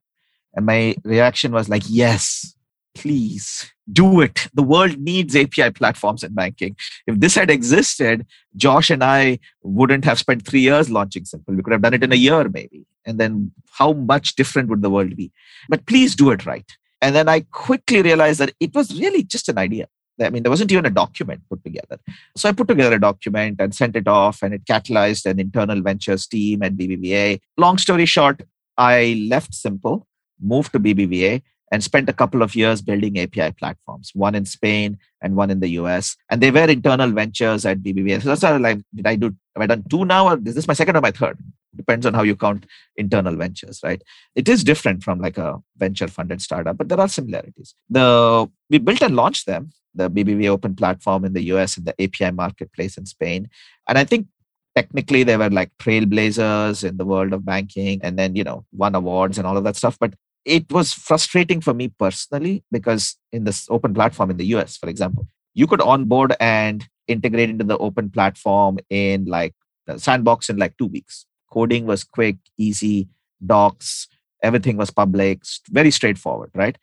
And 0.55 0.67
my 0.67 0.97
reaction 1.05 1.53
was 1.53 1.69
like, 1.69 1.83
yes, 1.89 2.55
please 2.95 3.73
do 3.91 4.21
it. 4.21 4.49
The 4.55 4.63
world 4.63 4.99
needs 4.99 5.37
API 5.37 5.71
platforms 5.71 6.23
in 6.23 6.35
banking. 6.35 6.77
If 7.07 7.21
this 7.21 7.35
had 7.35 7.51
existed, 7.51 8.27
Josh 8.57 8.91
and 8.91 9.05
I 9.05 9.39
wouldn't 9.63 10.05
have 10.05 10.19
spent 10.19 10.47
three 10.47 10.61
years 10.61 10.91
launching 10.91 11.25
Simple. 11.25 11.55
We 11.55 11.63
could 11.63 11.73
have 11.73 11.83
done 11.83 11.95
it 11.95 12.03
in 12.03 12.13
a 12.13 12.17
year, 12.17 12.49
maybe. 12.49 12.87
And 13.07 13.19
then 13.19 13.53
how 13.71 13.93
much 13.93 14.35
different 14.35 14.69
would 14.69 14.83
the 14.83 14.91
world 14.91 15.17
be? 15.17 15.33
But 15.69 15.87
please 15.87 16.15
do 16.15 16.31
it 16.31 16.45
right. 16.45 16.71
And 17.01 17.15
then 17.15 17.29
I 17.29 17.41
quickly 17.41 18.03
realized 18.03 18.41
that 18.41 18.55
it 18.59 18.75
was 18.75 18.99
really 18.99 19.23
just 19.23 19.49
an 19.49 19.59
idea. 19.59 19.87
I 20.21 20.31
mean, 20.31 20.43
there 20.43 20.51
wasn't 20.51 20.73
even 20.73 20.87
a 20.87 20.91
document 20.91 21.43
put 21.49 21.63
together. 21.65 21.99
So 22.37 22.49
I 22.49 22.53
put 22.53 22.69
together 22.69 22.97
a 22.97 23.01
document 23.01 23.61
and 23.61 23.75
sent 23.75 23.97
it 23.97 24.09
off, 24.09 24.43
and 24.43 24.55
it 24.55 24.65
catalyzed 24.65 25.27
an 25.27 25.39
internal 25.39 25.81
ventures 25.81 26.27
team 26.27 26.63
at 26.63 26.77
BBVA. 26.77 27.41
Long 27.57 27.79
story 27.79 28.07
short, 28.07 28.43
I 28.77 29.27
left 29.29 29.55
Simple, 29.55 30.07
moved 30.41 30.73
to 30.73 30.81
BBVA, 30.81 31.43
and 31.71 31.85
spent 31.85 32.09
a 32.09 32.13
couple 32.13 32.43
of 32.43 32.55
years 32.55 32.81
building 32.83 33.19
API 33.19 33.53
platforms, 33.53 34.11
one 34.15 34.35
in 34.35 34.45
Spain 34.45 34.99
and 35.21 35.37
one 35.37 35.51
in 35.51 35.61
the 35.61 35.69
US. 35.81 36.17
And 36.31 36.41
they 36.41 36.51
were 36.51 36.69
internal 36.69 37.11
ventures 37.11 37.67
at 37.67 37.81
BBVA. 37.81 38.23
So 38.23 38.31
that's 38.31 38.43
how 38.43 38.59
like, 38.59 38.81
did 38.95 39.07
I 39.07 39.17
do, 39.17 39.27
have 39.55 39.63
I 39.63 39.67
done 39.67 39.85
two 39.89 40.05
now 40.05 40.29
or 40.29 40.41
is 40.45 40.55
this 40.55 40.69
my 40.69 40.75
second 40.75 40.97
or 40.97 41.01
my 41.01 41.11
third? 41.11 41.39
Depends 41.77 42.07
on 42.07 42.15
how 42.15 42.23
you 42.23 42.35
count 42.35 42.67
internal 42.97 43.37
ventures, 43.37 43.81
right? 43.85 44.03
It 44.35 44.49
is 44.49 44.65
different 44.65 45.03
from 45.03 45.21
like 45.21 45.39
a 45.39 45.59
venture 45.77 46.09
funded 46.09 46.41
startup, 46.41 46.79
but 46.79 46.89
there 46.89 47.01
are 47.01 47.09
similarities. 47.09 47.75
The 47.91 48.49
we 48.71 48.79
built 48.79 49.03
and 49.03 49.17
launched 49.17 49.47
them 49.47 49.71
the 49.95 50.11
BBVA 50.11 50.49
Open 50.49 50.75
platform 50.75 51.25
in 51.25 51.33
the 51.33 51.43
US 51.45 51.77
and 51.77 51.87
the 51.87 52.03
API 52.03 52.31
marketplace 52.31 52.97
in 52.97 53.07
Spain. 53.07 53.49
And 53.87 53.99
I 53.99 54.05
think 54.05 54.27
technically 54.75 55.25
they 55.25 55.37
were 55.37 55.51
like 55.51 55.71
trailblazers 55.79 56.89
in 56.89 56.97
the 56.97 57.05
world 57.05 57.33
of 57.33 57.45
banking 57.45 58.01
and 58.03 58.19
then, 58.19 58.37
you 58.37 58.45
know, 58.45 58.65
won 58.73 58.95
awards 58.95 59.39
and 59.39 59.47
all 59.47 59.57
of 59.57 59.65
that 59.65 59.77
stuff. 59.77 59.99
But 59.99 60.15
it 60.45 60.71
was 60.73 60.93
frustrating 60.93 61.61
for 61.61 61.75
me 61.75 61.89
personally 61.89 62.65
because 62.71 63.17
in 63.33 63.45
this 63.45 63.67
open 63.71 63.93
platform 63.93 64.31
in 64.31 64.37
the 64.37 64.47
US, 64.57 64.77
for 64.77 64.89
example, 64.89 65.27
you 65.55 65.67
could 65.67 65.81
onboard 65.81 66.35
and 66.41 66.87
integrate 67.09 67.51
into 67.51 67.65
the 67.65 67.79
open 67.79 68.11
platform 68.11 68.79
in 68.89 69.25
like 69.25 69.55
sandbox 69.97 70.49
in 70.49 70.57
like 70.57 70.77
two 70.77 70.87
weeks. 70.87 71.27
Coding 71.51 71.87
was 71.87 72.05
quick, 72.05 72.37
easy, 72.57 73.09
docs, 73.45 74.09
everything 74.43 74.77
was 74.77 74.91
public, 74.91 75.43
very 75.71 75.91
straightforward, 75.91 76.51
right? 76.55 76.77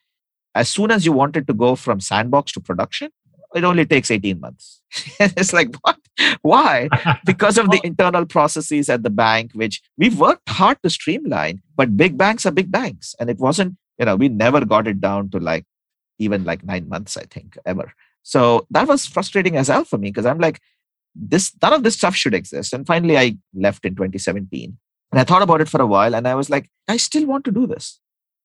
As 0.54 0.70
soon 0.70 0.92
as 0.92 1.06
you 1.06 1.12
wanted 1.12 1.48
to 1.48 1.54
go 1.54 1.76
from 1.76 2.00
sandbox 2.00 2.52
to 2.54 2.60
production, 2.60 3.12
it 3.54 3.64
only 3.64 3.86
takes 3.86 4.12
18 4.12 4.40
months. 4.40 4.82
it's 5.20 5.54
like, 5.54 5.74
what? 5.82 5.98
Why? 6.42 6.90
because 7.26 7.58
of 7.58 7.70
the 7.72 7.80
internal 7.84 8.26
processes 8.26 8.90
at 8.90 9.04
the 9.04 9.10
bank, 9.10 9.52
which 9.54 9.82
we've 9.98 10.20
worked 10.20 10.50
hard 10.50 10.78
to 10.84 10.90
streamline, 10.90 11.62
but 11.76 11.98
big 11.98 12.18
banks 12.18 12.46
are 12.46 12.52
big 12.52 12.72
banks. 12.72 13.16
And 13.20 13.30
it 13.30 13.38
wasn't, 13.40 13.78
you 13.98 14.06
know, 14.06 14.16
we 14.16 14.30
never 14.30 14.66
got 14.66 14.88
it 14.88 15.00
down 15.00 15.30
to 15.30 15.40
like 15.40 15.66
even 16.20 16.44
like 16.44 16.64
nine 16.64 16.88
months, 16.90 17.18
I 17.18 17.24
think, 17.24 17.58
ever. 17.66 17.94
So 18.24 18.66
that 18.72 18.88
was 18.88 19.06
frustrating 19.06 19.56
as 19.56 19.68
hell 19.68 19.86
for 19.86 19.98
me 19.98 20.10
because 20.10 20.26
I'm 20.26 20.40
like, 20.40 20.60
this 21.16 21.52
none 21.62 21.74
of 21.74 21.84
this 21.84 21.96
stuff 21.96 22.16
should 22.16 22.34
exist. 22.34 22.74
And 22.74 22.86
finally 22.86 23.18
I 23.18 23.38
left 23.54 23.86
in 23.86 23.96
2017. 23.96 24.78
And 25.12 25.22
I 25.22 25.24
thought 25.24 25.42
about 25.42 25.62
it 25.62 25.70
for 25.70 25.82
a 25.82 25.88
while 25.88 26.14
and 26.16 26.28
I 26.28 26.36
was 26.36 26.50
like, 26.50 26.70
I 26.88 26.98
still 26.98 27.26
want 27.26 27.46
to 27.46 27.52
do 27.52 27.68
this. 27.68 28.00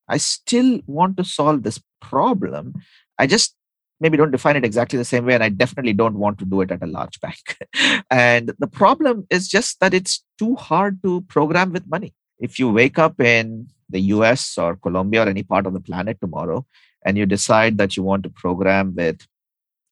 I 0.09 0.19
still 0.19 0.81
want 0.87 1.17
to 1.17 1.25
solve 1.25 1.63
this 1.63 1.81
problem. 2.01 2.75
I 3.19 3.27
just 3.27 3.55
maybe 4.01 4.17
don't 4.17 4.31
define 4.31 4.57
it 4.57 4.65
exactly 4.65 4.99
the 4.99 5.05
same 5.05 5.27
way, 5.27 5.35
and 5.35 5.45
I 5.45 5.51
definitely 5.51 5.93
don't 5.93 6.19
want 6.19 6.39
to 6.39 6.45
do 6.45 6.63
it 6.63 6.71
at 6.71 6.83
a 6.83 6.87
large 6.87 7.21
bank. 7.21 7.59
and 8.11 8.53
the 8.59 8.67
problem 8.67 9.27
is 9.31 9.47
just 9.47 9.79
that 9.81 9.95
it's 9.95 10.25
too 10.39 10.57
hard 10.57 11.03
to 11.05 11.21
program 11.23 11.73
with 11.73 11.89
money. 11.89 12.15
If 12.39 12.59
you 12.59 12.71
wake 12.71 12.99
up 12.99 13.21
in 13.21 13.69
the 13.91 14.01
US 14.15 14.57
or 14.57 14.77
Colombia 14.77 15.25
or 15.25 15.29
any 15.29 15.43
part 15.43 15.67
of 15.67 15.75
the 15.75 15.81
planet 15.81 16.19
tomorrow 16.21 16.65
and 17.05 17.19
you 17.19 17.27
decide 17.27 17.77
that 17.79 17.97
you 17.97 18.03
want 18.03 18.23
to 18.23 18.31
program 18.31 18.95
with 18.95 19.27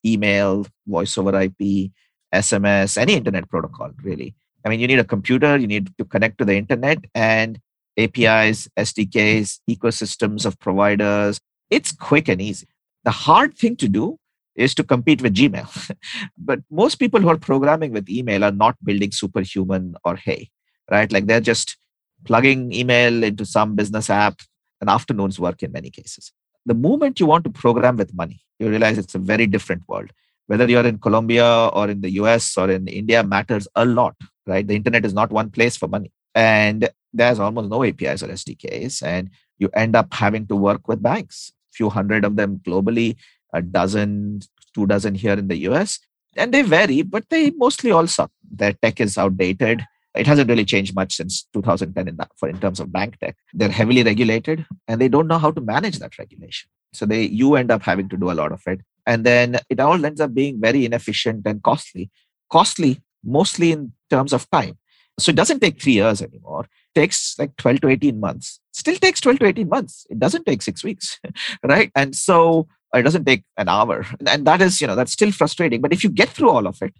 email, 0.04 0.66
voice 0.86 1.18
over 1.18 1.38
IP, 1.38 1.90
SMS, 2.34 2.96
any 2.96 3.14
internet 3.14 3.48
protocol, 3.48 3.90
really. 4.02 4.34
I 4.64 4.68
mean, 4.68 4.80
you 4.80 4.86
need 4.86 4.98
a 4.98 5.04
computer, 5.04 5.56
you 5.56 5.66
need 5.66 5.96
to 5.98 6.04
connect 6.04 6.38
to 6.38 6.44
the 6.44 6.54
internet, 6.54 6.98
and 7.14 7.60
APIs, 7.98 8.68
SDKs, 8.76 9.60
ecosystems 9.68 10.46
of 10.46 10.58
providers. 10.58 11.40
It's 11.70 11.92
quick 11.92 12.28
and 12.28 12.40
easy. 12.40 12.68
The 13.04 13.10
hard 13.10 13.56
thing 13.56 13.76
to 13.76 13.88
do 13.88 14.18
is 14.54 14.74
to 14.74 14.84
compete 14.84 15.22
with 15.22 15.34
Gmail. 15.34 15.96
but 16.38 16.60
most 16.70 16.96
people 16.96 17.20
who 17.20 17.28
are 17.28 17.38
programming 17.38 17.92
with 17.92 18.08
email 18.08 18.44
are 18.44 18.52
not 18.52 18.76
building 18.84 19.12
superhuman 19.12 19.94
or 20.04 20.16
hey, 20.16 20.50
right? 20.90 21.10
Like 21.10 21.26
they're 21.26 21.40
just 21.40 21.76
plugging 22.24 22.72
email 22.72 23.22
into 23.22 23.46
some 23.46 23.76
business 23.76 24.10
app, 24.10 24.40
an 24.80 24.88
afternoon's 24.88 25.38
work 25.38 25.62
in 25.62 25.72
many 25.72 25.90
cases. 25.90 26.32
The 26.66 26.74
moment 26.74 27.20
you 27.20 27.26
want 27.26 27.44
to 27.44 27.50
program 27.50 27.96
with 27.96 28.14
money, 28.14 28.40
you 28.58 28.68
realize 28.68 28.98
it's 28.98 29.14
a 29.14 29.18
very 29.18 29.46
different 29.46 29.82
world. 29.88 30.10
Whether 30.48 30.68
you're 30.68 30.86
in 30.86 30.98
Colombia 30.98 31.68
or 31.68 31.88
in 31.88 32.00
the 32.00 32.10
US 32.22 32.58
or 32.58 32.70
in 32.70 32.88
India 32.88 33.22
matters 33.22 33.68
a 33.74 33.84
lot, 33.84 34.16
right? 34.46 34.66
The 34.66 34.74
internet 34.74 35.04
is 35.04 35.14
not 35.14 35.30
one 35.30 35.50
place 35.50 35.76
for 35.76 35.88
money. 35.88 36.10
And 36.34 36.88
there's 37.12 37.38
almost 37.38 37.70
no 37.70 37.84
APIs 37.84 38.22
or 38.22 38.28
SDKs. 38.28 39.02
And 39.02 39.30
you 39.58 39.68
end 39.74 39.94
up 39.94 40.12
having 40.12 40.46
to 40.48 40.56
work 40.56 40.88
with 40.88 41.02
banks, 41.02 41.52
a 41.72 41.76
few 41.76 41.90
hundred 41.90 42.24
of 42.24 42.36
them 42.36 42.60
globally, 42.66 43.16
a 43.52 43.62
dozen, 43.62 44.40
two 44.74 44.86
dozen 44.86 45.14
here 45.14 45.34
in 45.34 45.48
the 45.48 45.58
US. 45.68 46.00
And 46.36 46.52
they 46.52 46.62
vary, 46.62 47.02
but 47.02 47.28
they 47.30 47.50
mostly 47.50 47.90
all 47.90 48.06
suck. 48.06 48.30
Their 48.50 48.72
tech 48.72 49.00
is 49.00 49.16
outdated 49.18 49.84
it 50.18 50.26
hasn't 50.26 50.48
really 50.48 50.64
changed 50.64 50.94
much 50.94 51.14
since 51.14 51.46
2010 51.52 52.08
in 52.08 52.16
that 52.16 52.30
for 52.36 52.48
in 52.48 52.58
terms 52.58 52.80
of 52.80 52.92
bank 52.92 53.18
tech. 53.20 53.36
They're 53.54 53.70
heavily 53.70 54.02
regulated 54.02 54.66
and 54.86 55.00
they 55.00 55.08
don't 55.08 55.28
know 55.28 55.38
how 55.38 55.50
to 55.52 55.60
manage 55.60 55.98
that 55.98 56.18
regulation. 56.18 56.68
So 56.92 57.06
they 57.06 57.22
you 57.22 57.54
end 57.56 57.70
up 57.70 57.82
having 57.82 58.08
to 58.08 58.16
do 58.16 58.30
a 58.30 58.32
lot 58.32 58.52
of 58.52 58.62
it. 58.66 58.80
And 59.08 59.26
then 59.26 59.56
it 59.68 59.80
all 59.80 60.06
ends 60.06 60.20
up 60.20 60.32
being 60.34 60.60
very 60.60 60.84
inefficient 60.84 61.42
and 61.46 61.62
costly. 61.62 62.10
Costly 62.52 63.02
mostly 63.24 63.72
in 63.72 63.92
terms 64.10 64.32
of 64.32 64.48
time. 64.50 64.78
So 65.18 65.30
it 65.30 65.36
doesn't 65.36 65.60
take 65.60 65.82
three 65.82 65.94
years 65.94 66.22
anymore. 66.22 66.66
It 66.94 67.00
takes 67.00 67.36
like 67.38 67.56
12 67.56 67.80
to 67.80 67.88
18 67.88 68.20
months. 68.20 68.60
Still 68.72 68.94
takes 68.96 69.20
12 69.20 69.40
to 69.40 69.46
18 69.46 69.68
months. 69.68 70.06
It 70.08 70.20
doesn't 70.20 70.46
take 70.46 70.62
six 70.62 70.84
weeks. 70.84 71.18
right. 71.64 71.90
And 71.96 72.14
so 72.14 72.68
it 72.94 73.02
doesn't 73.02 73.24
take 73.24 73.42
an 73.56 73.68
hour. 73.68 74.06
And 74.28 74.46
that 74.46 74.62
is, 74.62 74.80
you 74.80 74.86
know, 74.86 74.94
that's 74.94 75.12
still 75.12 75.32
frustrating. 75.32 75.80
But 75.80 75.92
if 75.92 76.04
you 76.04 76.10
get 76.10 76.28
through 76.28 76.50
all 76.50 76.68
of 76.68 76.80
it 76.82 76.94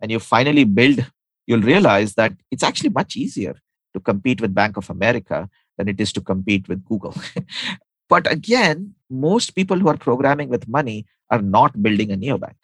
and 0.00 0.10
you 0.10 0.18
finally 0.18 0.64
build 0.64 1.06
you'll 1.50 1.62
realize 1.62 2.14
that 2.14 2.32
it's 2.52 2.62
actually 2.62 2.90
much 2.90 3.16
easier 3.16 3.56
to 3.92 3.98
compete 3.98 4.40
with 4.40 4.54
Bank 4.54 4.76
of 4.76 4.88
America 4.88 5.48
than 5.76 5.88
it 5.88 6.00
is 6.00 6.12
to 6.12 6.20
compete 6.20 6.68
with 6.68 6.84
Google. 6.84 7.14
but 8.08 8.30
again, 8.30 8.94
most 9.10 9.54
people 9.54 9.78
who 9.78 9.88
are 9.88 9.96
programming 9.96 10.48
with 10.48 10.68
money 10.68 11.06
are 11.30 11.42
not 11.42 11.82
building 11.82 12.12
a 12.12 12.16
neobank. 12.16 12.54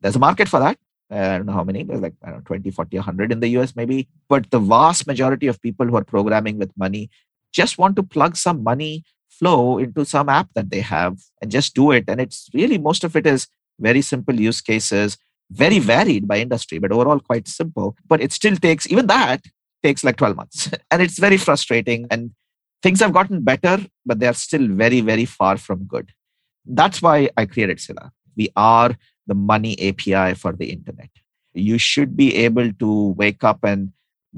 There's 0.00 0.16
a 0.16 0.20
market 0.20 0.48
for 0.48 0.60
that. 0.60 0.78
I 1.10 1.38
don't 1.38 1.46
know 1.46 1.54
how 1.54 1.64
many, 1.64 1.84
there's 1.84 2.00
like 2.00 2.14
I 2.22 2.30
don't 2.30 2.38
know, 2.38 2.44
20, 2.44 2.70
40, 2.70 2.96
100 2.98 3.32
in 3.32 3.40
the 3.40 3.48
US 3.58 3.74
maybe. 3.74 4.08
But 4.28 4.50
the 4.50 4.58
vast 4.58 5.06
majority 5.06 5.46
of 5.46 5.60
people 5.62 5.86
who 5.86 5.96
are 5.96 6.04
programming 6.04 6.58
with 6.58 6.70
money 6.76 7.10
just 7.52 7.78
want 7.78 7.96
to 7.96 8.02
plug 8.02 8.36
some 8.36 8.62
money 8.62 9.04
flow 9.30 9.78
into 9.78 10.04
some 10.04 10.28
app 10.28 10.48
that 10.54 10.70
they 10.70 10.80
have 10.80 11.18
and 11.40 11.50
just 11.50 11.74
do 11.74 11.92
it. 11.92 12.04
And 12.08 12.20
it's 12.20 12.48
really 12.52 12.76
most 12.76 13.04
of 13.04 13.16
it 13.16 13.26
is 13.26 13.46
very 13.80 14.02
simple 14.02 14.38
use 14.38 14.60
cases 14.60 15.16
very 15.50 15.78
varied 15.78 16.28
by 16.28 16.38
industry, 16.38 16.78
but 16.78 16.92
overall 16.92 17.20
quite 17.20 17.48
simple. 17.48 17.96
But 18.06 18.20
it 18.20 18.32
still 18.32 18.56
takes, 18.56 18.90
even 18.90 19.06
that 19.06 19.44
takes 19.82 20.04
like 20.04 20.16
12 20.16 20.36
months. 20.36 20.70
and 20.90 21.02
it's 21.02 21.18
very 21.18 21.36
frustrating. 21.36 22.06
And 22.10 22.32
things 22.82 23.00
have 23.00 23.12
gotten 23.12 23.42
better, 23.42 23.78
but 24.06 24.20
they're 24.20 24.34
still 24.34 24.66
very, 24.68 25.00
very 25.00 25.24
far 25.24 25.56
from 25.56 25.84
good. 25.84 26.12
That's 26.64 27.00
why 27.00 27.30
I 27.36 27.46
created 27.46 27.80
Sila. 27.80 28.12
We 28.36 28.50
are 28.56 28.96
the 29.26 29.34
money 29.34 29.76
API 29.80 30.34
for 30.34 30.52
the 30.52 30.70
internet. 30.70 31.10
You 31.54 31.78
should 31.78 32.16
be 32.16 32.34
able 32.36 32.72
to 32.72 33.08
wake 33.10 33.42
up 33.42 33.64
and 33.64 33.92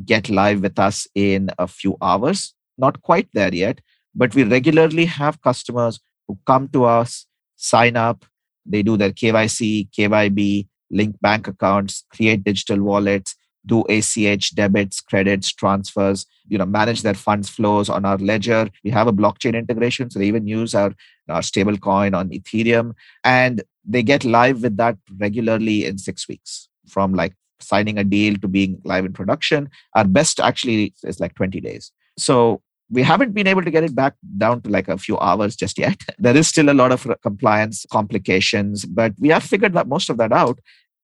get 0.05 0.31
live 0.31 0.62
with 0.62 0.79
us 0.79 1.07
in 1.14 1.50
a 1.59 1.66
few 1.66 1.96
hours. 2.00 2.55
Not 2.79 3.03
quite 3.03 3.29
there 3.35 3.55
yet, 3.55 3.81
but 4.14 4.35
we 4.35 4.44
regularly 4.44 5.05
have 5.05 5.42
customers 5.42 6.00
who 6.26 6.38
come 6.46 6.68
to 6.68 6.85
us, 6.85 7.26
sign 7.57 7.96
up, 7.96 8.24
they 8.64 8.83
do 8.83 8.96
their 8.96 9.11
KYC, 9.11 9.90
KYB, 9.90 10.68
link 10.90 11.16
bank 11.20 11.48
accounts, 11.48 12.05
create 12.11 12.44
digital 12.44 12.83
wallets, 12.83 13.35
do 13.66 13.85
ACH 13.88 14.55
debits, 14.55 15.01
credits, 15.01 15.53
transfers, 15.53 16.27
you 16.49 16.59
know, 16.59 16.66
manage 16.66 17.03
their 17.03 17.14
funds 17.14 17.49
flows 17.49 17.88
on 17.88 18.05
our 18.05 18.18
ledger. 18.18 18.68
We 18.85 18.90
have 18.90 19.07
a 19.07 19.12
blockchain 19.12 19.55
integration, 19.55 20.11
so 20.11 20.18
they 20.18 20.27
even 20.27 20.46
use 20.46 20.75
our, 20.75 20.94
our 21.29 21.42
stable 21.42 21.77
coin 21.77 22.14
on 22.14 22.31
Ethereum. 22.31 22.92
And 23.25 23.62
they 23.85 24.03
get 24.03 24.25
live 24.25 24.62
with 24.62 24.77
that 24.77 24.96
regularly 25.18 25.85
in 25.85 25.99
six 25.99 26.29
weeks 26.29 26.68
from 26.88 27.14
like 27.14 27.35
signing 27.61 27.99
a 27.99 28.05
deal 28.05 28.37
to 28.37 28.49
being 28.49 28.81
live 28.85 29.05
in 29.05 29.12
production. 29.12 29.68
Our 29.94 30.05
best 30.05 30.40
actually 30.40 30.94
is 31.03 31.20
like 31.20 31.35
20 31.35 31.61
days. 31.61 31.92
So 32.18 32.62
we 32.90 33.03
haven't 33.03 33.33
been 33.33 33.46
able 33.46 33.62
to 33.62 33.70
get 33.70 33.85
it 33.85 33.94
back 33.94 34.14
down 34.37 34.62
to 34.62 34.70
like 34.70 34.88
a 34.88 34.99
few 34.99 35.18
hours 35.18 35.55
just 35.55 35.79
yet. 35.85 36.01
There 36.18 36.37
is 36.37 36.49
still 36.49 36.70
a 36.70 36.75
lot 36.75 36.92
of 36.92 37.07
compliance 37.23 37.87
complications, 37.90 38.85
but 38.85 39.12
we 39.18 39.29
have 39.29 39.42
figured 39.42 39.75
that 39.75 39.88
most 39.88 40.11
of 40.11 40.18
that 40.18 40.33
out. 40.33 40.59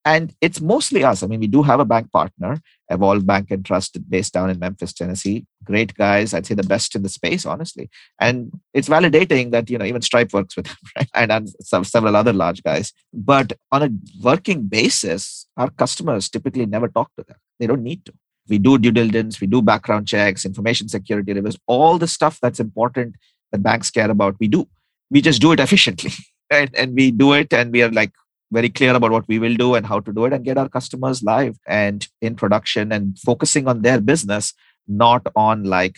And 0.07 0.33
it's 0.40 0.61
mostly 0.61 1.03
us. 1.03 1.25
I 1.25 1.27
mean, 1.27 1.40
we 1.40 1.49
do 1.49 1.64
have 1.64 1.81
a 1.81 1.85
bank 1.85 2.12
partner, 2.12 2.61
Evolve 2.90 3.27
Bank 3.27 3.51
and 3.51 3.64
Trust, 3.64 3.99
based 4.09 4.33
down 4.33 4.51
in 4.51 4.61
Memphis, 4.61 4.92
Tennessee. 4.92 5.47
Great 5.64 5.95
guys. 5.95 6.33
I'd 6.33 6.47
say 6.47 6.55
the 6.55 6.62
best 6.62 6.95
in 6.95 7.03
the 7.03 7.09
space, 7.09 7.45
honestly. 7.45 7.90
And 8.21 8.53
it's 8.73 8.88
validating 8.88 9.51
that, 9.51 9.69
you 9.69 9.77
know, 9.79 9.85
even 9.85 10.03
Stripe 10.03 10.33
works 10.33 10.57
with 10.57 10.66
them, 10.66 10.77
right? 10.97 11.31
And, 11.33 11.51
some, 11.61 11.83
several 11.83 12.14
other 12.14 12.33
large 12.33 12.62
guys. 12.62 12.92
But 13.12 13.55
on 13.73 13.83
a 13.83 13.90
working 14.23 14.69
basis, 14.69 15.49
our 15.57 15.71
customers 15.71 16.29
typically 16.29 16.66
never 16.66 16.87
talk 16.87 17.11
to 17.19 17.25
them. 17.25 17.38
They 17.59 17.66
don't 17.66 17.83
need 17.83 18.05
to. 18.05 18.14
We 18.49 18.59
do 18.59 18.79
due 18.79 18.92
diligence, 18.92 19.40
we 19.40 19.49
do 19.49 19.61
background 19.61 20.07
checks, 20.07 20.45
information 20.45 20.88
security 20.88 21.33
reviews, 21.33 21.59
all 21.66 21.99
the 21.99 22.07
stuff 22.07 22.38
that's 22.40 22.61
important 22.61 23.16
that 23.51 23.61
banks 23.61 23.90
care 23.90 24.09
about, 24.09 24.37
we 24.38 24.47
do. 24.47 24.69
We 25.11 25.21
just 25.21 25.40
do 25.40 25.51
it 25.51 25.59
efficiently. 25.59 26.12
Right? 26.49 26.71
And 26.75 26.95
we 26.95 27.11
do 27.11 27.33
it 27.33 27.53
and 27.53 27.73
we 27.73 27.83
are 27.83 27.90
like 27.90 28.12
very 28.52 28.68
clear 28.68 28.94
about 28.94 29.11
what 29.11 29.26
we 29.28 29.38
will 29.38 29.54
do 29.54 29.74
and 29.74 29.87
how 29.87 30.00
to 30.00 30.12
do 30.12 30.24
it 30.24 30.32
and 30.32 30.44
get 30.44 30.59
our 30.59 30.68
customers 30.68 31.22
live 31.22 31.59
and 31.66 32.09
in 32.20 32.37
production 32.37 32.92
and 32.92 33.18
focusing 33.18 33.66
on 33.66 33.82
their 33.82 34.00
business, 34.00 34.54
not 34.87 35.26
on 35.35 35.64
like 35.64 35.96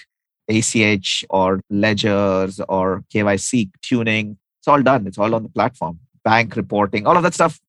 ACH 0.48 1.24
or 1.28 1.61
ledgers 1.68 2.61
or 2.68 3.04
KYC 3.14 3.70
tuning. 3.82 4.38
It's 4.61 4.68
all 4.68 4.82
done. 4.82 5.06
It's 5.06 5.18
all 5.18 5.34
on 5.34 5.42
the 5.42 5.48
platform. 5.50 6.00
Bank 6.24 6.56
reporting, 6.56 7.06
all 7.06 7.16
of 7.16 7.22
that 7.22 7.34
stuff. 7.34 7.61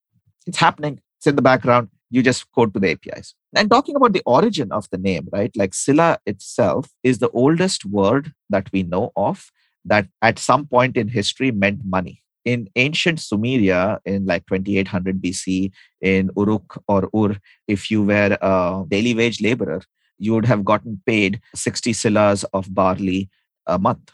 It's 0.47 0.57
happening. 0.57 1.01
It's 1.17 1.27
in 1.27 1.35
the 1.35 1.41
background. 1.41 1.89
You 2.09 2.23
just 2.23 2.51
code 2.53 2.73
to 2.73 2.79
the 2.79 2.91
APIs. 2.91 3.35
And 3.55 3.69
talking 3.69 3.95
about 3.95 4.13
the 4.13 4.23
origin 4.25 4.71
of 4.71 4.89
the 4.91 4.97
name, 4.97 5.27
right? 5.31 5.51
Like 5.55 5.73
Sila 5.73 6.19
itself 6.25 6.89
is 7.03 7.19
the 7.19 7.29
oldest 7.29 7.85
word 7.85 8.33
that 8.49 8.69
we 8.71 8.83
know 8.83 9.11
of 9.15 9.51
that 9.85 10.07
at 10.21 10.39
some 10.39 10.65
point 10.65 10.97
in 10.97 11.09
history 11.09 11.51
meant 11.51 11.81
money 11.85 12.23
in 12.45 12.69
ancient 12.75 13.19
Sumeria 13.19 13.99
in 14.05 14.25
like 14.25 14.45
2800 14.47 15.21
BC 15.21 15.71
in 16.01 16.29
Uruk 16.37 16.81
or 16.87 17.09
Ur, 17.15 17.37
if 17.67 17.91
you 17.91 18.03
were 18.03 18.37
a 18.41 18.83
daily 18.87 19.13
wage 19.13 19.41
laborer, 19.41 19.81
you 20.17 20.33
would 20.33 20.45
have 20.45 20.65
gotten 20.65 21.01
paid 21.05 21.41
60 21.55 21.93
silas 21.93 22.43
of 22.53 22.73
barley 22.73 23.29
a 23.67 23.79
month. 23.79 24.11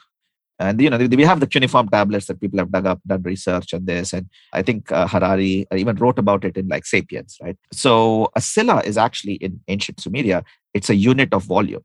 And 0.57 0.79
you 0.79 0.89
know 0.89 0.97
we 0.97 1.23
have 1.23 1.41
the 1.41 1.47
cuneiform 1.47 1.89
tablets 1.89 2.27
that 2.27 2.39
people 2.39 2.59
have 2.59 2.71
dug 2.71 2.85
up, 2.85 3.01
done 3.05 3.23
research 3.23 3.73
on 3.73 3.83
this, 3.85 4.13
and 4.13 4.29
I 4.53 4.61
think 4.61 4.89
uh, 4.89 5.05
Harari 5.05 5.67
even 5.75 5.97
wrote 5.97 6.17
about 6.17 6.45
it 6.45 6.55
in 6.55 6.69
like 6.69 6.85
*Sapiens*, 6.85 7.37
right? 7.41 7.57
So 7.73 8.29
a 8.37 8.41
sila 8.41 8.81
is 8.85 8.97
actually 8.97 9.33
in 9.35 9.59
ancient 9.67 9.97
Sumeria, 9.97 10.45
it's 10.73 10.89
a 10.89 10.95
unit 10.95 11.33
of 11.33 11.43
volume. 11.43 11.83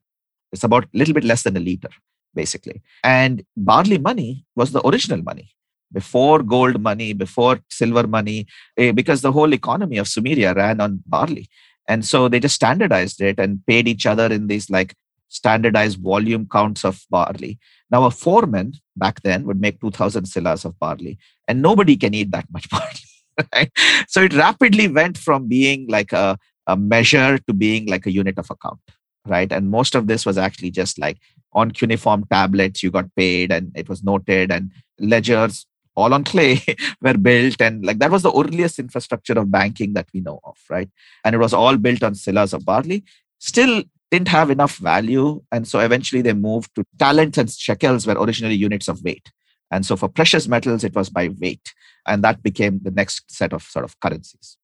It's 0.52 0.62
about 0.62 0.84
a 0.84 0.88
little 0.92 1.14
bit 1.14 1.24
less 1.24 1.42
than 1.42 1.56
a 1.56 1.60
liter, 1.60 1.88
basically. 2.32 2.80
And 3.02 3.44
barley 3.56 3.98
money 3.98 4.44
was 4.54 4.70
the 4.70 4.86
original 4.86 5.20
money 5.20 5.50
before 5.92 6.42
gold 6.42 6.80
money, 6.80 7.12
before 7.12 7.60
silver 7.68 8.06
money, 8.06 8.46
eh, 8.76 8.92
because 8.92 9.22
the 9.22 9.32
whole 9.32 9.52
economy 9.52 9.98
of 9.98 10.06
Sumeria 10.06 10.54
ran 10.54 10.80
on 10.80 11.02
barley. 11.06 11.48
And 11.88 12.04
so 12.04 12.28
they 12.28 12.40
just 12.40 12.54
standardized 12.54 13.20
it 13.20 13.38
and 13.38 13.64
paid 13.66 13.88
each 13.88 14.06
other 14.06 14.26
in 14.26 14.46
these 14.46 14.70
like 14.70 14.94
standardized 15.28 15.98
volume 15.98 16.46
counts 16.50 16.84
of 16.84 17.00
barley. 17.10 17.58
Now, 17.90 18.04
a 18.04 18.10
foreman 18.10 18.74
back 18.96 19.22
then 19.22 19.44
would 19.46 19.60
make 19.60 19.80
2000 19.80 20.26
silas 20.26 20.64
of 20.64 20.78
barley, 20.78 21.18
and 21.48 21.62
nobody 21.62 21.96
can 21.96 22.14
eat 22.14 22.30
that 22.32 22.46
much 22.52 22.68
barley. 22.74 23.06
Right? 23.54 23.70
So 24.06 24.22
it 24.22 24.34
rapidly 24.34 24.86
went 24.86 25.16
from 25.16 25.48
being 25.48 25.86
like 25.88 26.12
a, 26.12 26.38
a 26.66 26.76
measure 26.76 27.38
to 27.38 27.52
being 27.54 27.86
like 27.86 28.06
a 28.06 28.12
unit 28.12 28.38
of 28.38 28.50
account. 28.50 28.80
Right. 29.26 29.50
And 29.50 29.70
most 29.70 29.94
of 29.94 30.06
this 30.06 30.24
was 30.24 30.38
actually 30.38 30.70
just 30.70 30.98
like 30.98 31.18
on 31.52 31.70
cuneiform 31.70 32.24
tablets, 32.30 32.82
you 32.82 32.90
got 32.90 33.14
paid 33.16 33.50
and 33.50 33.72
it 33.74 33.88
was 33.88 34.02
noted, 34.04 34.50
and 34.50 34.70
ledgers 34.98 35.66
all 36.00 36.14
on 36.14 36.24
clay 36.24 36.62
were 37.02 37.16
built 37.16 37.60
and 37.60 37.84
like 37.84 37.98
that 37.98 38.10
was 38.10 38.22
the 38.22 38.32
earliest 38.32 38.78
infrastructure 38.78 39.38
of 39.38 39.50
banking 39.50 39.92
that 39.94 40.08
we 40.12 40.20
know 40.20 40.40
of 40.44 40.56
right? 40.68 40.90
And 41.24 41.34
it 41.34 41.38
was 41.38 41.54
all 41.54 41.76
built 41.76 42.02
on 42.02 42.14
silas 42.14 42.52
of 42.52 42.64
barley. 42.64 43.04
Still 43.38 43.82
didn't 44.10 44.28
have 44.28 44.50
enough 44.50 44.76
value 44.76 45.42
and 45.52 45.66
so 45.68 45.78
eventually 45.78 46.22
they 46.22 46.32
moved 46.32 46.74
to 46.74 46.84
talents 46.98 47.38
and 47.38 47.50
shekels 47.50 48.06
were 48.06 48.14
originally 48.14 48.56
units 48.56 48.88
of 48.88 49.02
weight. 49.02 49.30
And 49.70 49.86
so 49.86 49.96
for 49.96 50.08
precious 50.08 50.48
metals 50.48 50.84
it 50.84 50.94
was 50.94 51.10
by 51.10 51.28
weight 51.40 51.74
and 52.06 52.24
that 52.24 52.42
became 52.42 52.80
the 52.82 52.90
next 52.90 53.30
set 53.30 53.52
of 53.52 53.62
sort 53.62 53.84
of 53.84 53.98
currencies. 54.00 54.56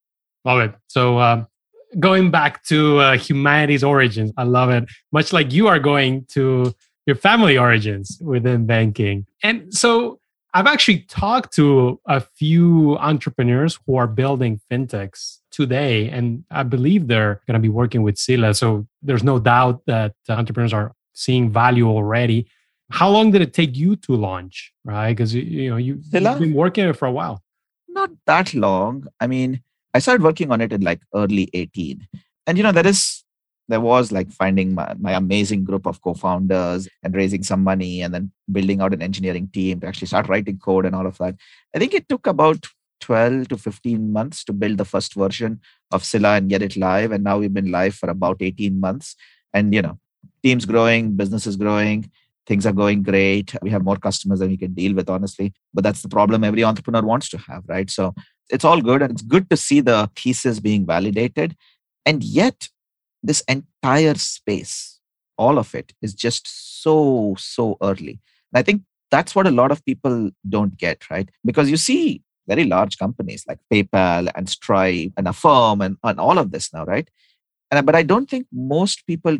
Love 0.45 0.61
it. 0.61 0.75
So 0.89 1.21
um, 1.21 1.47
going 2.01 2.31
back 2.31 2.65
to 2.65 2.99
uh, 2.99 3.17
humanity's 3.17 3.85
origins 3.85 4.33
i 4.37 4.43
love 4.43 4.71
it. 4.71 4.85
Much 5.13 5.33
like 5.33 5.53
you 5.53 5.69
are 5.69 5.79
going 5.79 6.25
to 6.31 6.75
your 7.07 7.17
family 7.17 7.57
origins 7.57 8.19
within 8.21 8.67
banking. 8.67 9.27
And 9.43 9.73
so 9.73 10.19
I've 10.57 10.67
actually 10.67 11.01
talked 11.01 11.53
to 11.57 12.01
a 12.07 12.19
few 12.19 12.97
entrepreneurs 12.97 13.79
who 13.87 13.97
are 13.97 14.07
building 14.07 14.59
fintechs 14.71 15.41
today, 15.51 16.09
and 16.09 16.45
I 16.51 16.63
believe 16.63 17.09
they're 17.09 17.43
going 17.47 17.61
to 17.61 17.61
be 17.61 17.69
working 17.69 18.01
with 18.01 18.17
Sila. 18.17 18.55
So 18.55 18.87
there's 19.03 19.23
no 19.23 19.39
doubt 19.39 19.83
that 19.85 20.15
entrepreneurs 20.31 20.73
are 20.73 20.93
seeing 21.13 21.53
value 21.53 21.87
already. 21.87 22.47
How 22.91 23.11
long 23.11 23.33
did 23.33 23.43
it 23.43 23.53
take 23.53 23.77
you 23.77 23.97
to 23.97 24.17
launch? 24.17 24.73
Right, 24.83 25.13
because 25.13 25.35
you 25.35 25.69
know 25.69 25.77
you, 25.77 26.01
you've 26.11 26.39
been 26.41 26.55
working 26.55 26.89
it 26.89 26.97
for 26.97 27.05
a 27.05 27.13
while. 27.13 27.43
Not 27.91 28.13
that 28.25 28.55
long. 28.55 29.09
I 29.21 29.27
mean, 29.27 29.61
I 29.93 29.99
started 29.99 30.23
working 30.23 30.51
on 30.51 30.63
it 30.63 30.73
in 30.73 30.81
like 30.81 31.03
early 31.15 31.51
18, 31.53 32.09
and 32.47 32.57
you 32.57 32.65
know 32.65 32.73
there 32.73 32.87
is 32.87 33.25
there 33.69 33.81
was 33.81 34.13
like 34.13 34.31
finding 34.31 34.75
my, 34.75 34.95
my 34.99 35.13
amazing 35.13 35.65
group 35.65 35.87
of 35.87 36.01
co-founders 36.01 36.89
and 37.03 37.15
raising 37.15 37.43
some 37.43 37.63
money 37.65 38.01
and 38.01 38.15
then 38.15 38.31
building 38.51 38.81
out 38.81 38.95
an 38.95 39.03
engineering 39.03 39.49
team 39.53 39.81
to 39.81 39.87
actually 39.87 40.07
start 40.07 40.29
writing 40.29 40.59
code 40.59 40.87
and 40.87 40.95
all 40.95 41.07
of 41.07 41.19
that. 41.19 41.35
I 41.75 41.79
think 41.79 41.95
it 41.95 42.09
took 42.09 42.27
about 42.27 42.67
12 43.01 43.49
to 43.49 43.57
15 43.57 44.13
months 44.13 44.45
to 44.45 44.53
build 44.53 44.79
the 44.79 44.85
first 44.85 45.15
version 45.15 45.61
of 45.91 46.05
Sila 46.05 46.37
and 46.37 46.49
get 46.49 46.63
it 46.63 46.77
live 46.77 47.13
and 47.13 47.25
now 47.25 47.39
we've 47.39 47.53
been 47.53 47.71
live 47.71 47.95
for 47.95 48.09
about 48.09 48.37
18 48.41 48.79
months. 48.79 49.17
And 49.53 49.75
you 49.75 49.83
know 49.83 49.99
teams 50.43 50.65
growing 50.65 51.17
business 51.17 51.47
is 51.47 51.57
growing 51.57 52.11
things 52.47 52.67
are 52.67 52.73
going 52.73 53.03
great 53.03 53.55
we 53.63 53.71
have 53.71 53.83
more 53.83 53.97
customers 53.97 54.39
than 54.39 54.51
we 54.51 54.57
can 54.57 54.75
deal 54.75 54.95
with 54.95 55.11
honestly. 55.11 55.53
But 55.75 55.83
that's 55.83 56.03
the 56.03 56.09
problem 56.09 56.45
every 56.45 56.63
entrepreneur 56.63 57.03
wants 57.03 57.29
to 57.31 57.39
have 57.39 57.65
right? 57.67 57.91
So 57.91 58.15
it's 58.49 58.65
all 58.65 58.81
good 58.81 59.03
and 59.03 59.11
it's 59.11 59.23
good 59.23 59.51
to 59.51 59.57
see 59.57 59.81
the 59.81 60.09
thesis 60.15 60.61
being 60.61 60.87
validated. 60.87 61.57
And 62.05 62.23
yet 62.23 62.69
this 63.23 63.43
entire 63.49 64.15
space, 64.15 65.01
all 65.37 65.59
of 65.59 65.75
it 65.75 65.93
is 66.03 66.15
just 66.15 66.83
so, 66.83 67.35
so 67.39 67.77
early. 67.83 68.21
And 68.53 68.59
I 68.59 68.63
think 68.63 68.83
that's 69.11 69.35
what 69.35 69.47
a 69.47 69.51
lot 69.51 69.71
of 69.71 69.85
people 69.85 70.31
don't 70.49 70.77
get, 70.77 71.09
right? 71.11 71.29
Because 71.45 71.71
you 71.71 71.77
see 71.77 72.23
very 72.49 72.65
large 72.65 72.99
companies 72.99 73.45
like 73.49 73.59
PayPal 73.73 74.31
and 74.35 74.49
Stripe 74.49 75.13
and 75.17 75.29
Affirm 75.29 75.81
and, 75.81 75.97
and 76.03 76.21
all 76.21 76.39
of 76.39 76.51
this 76.51 76.73
now, 76.73 76.85
right? 76.85 77.09
And 77.71 77.85
but 77.85 77.95
I 77.95 78.03
don't 78.03 78.31
think 78.31 78.47
most 78.53 79.07
people 79.07 79.39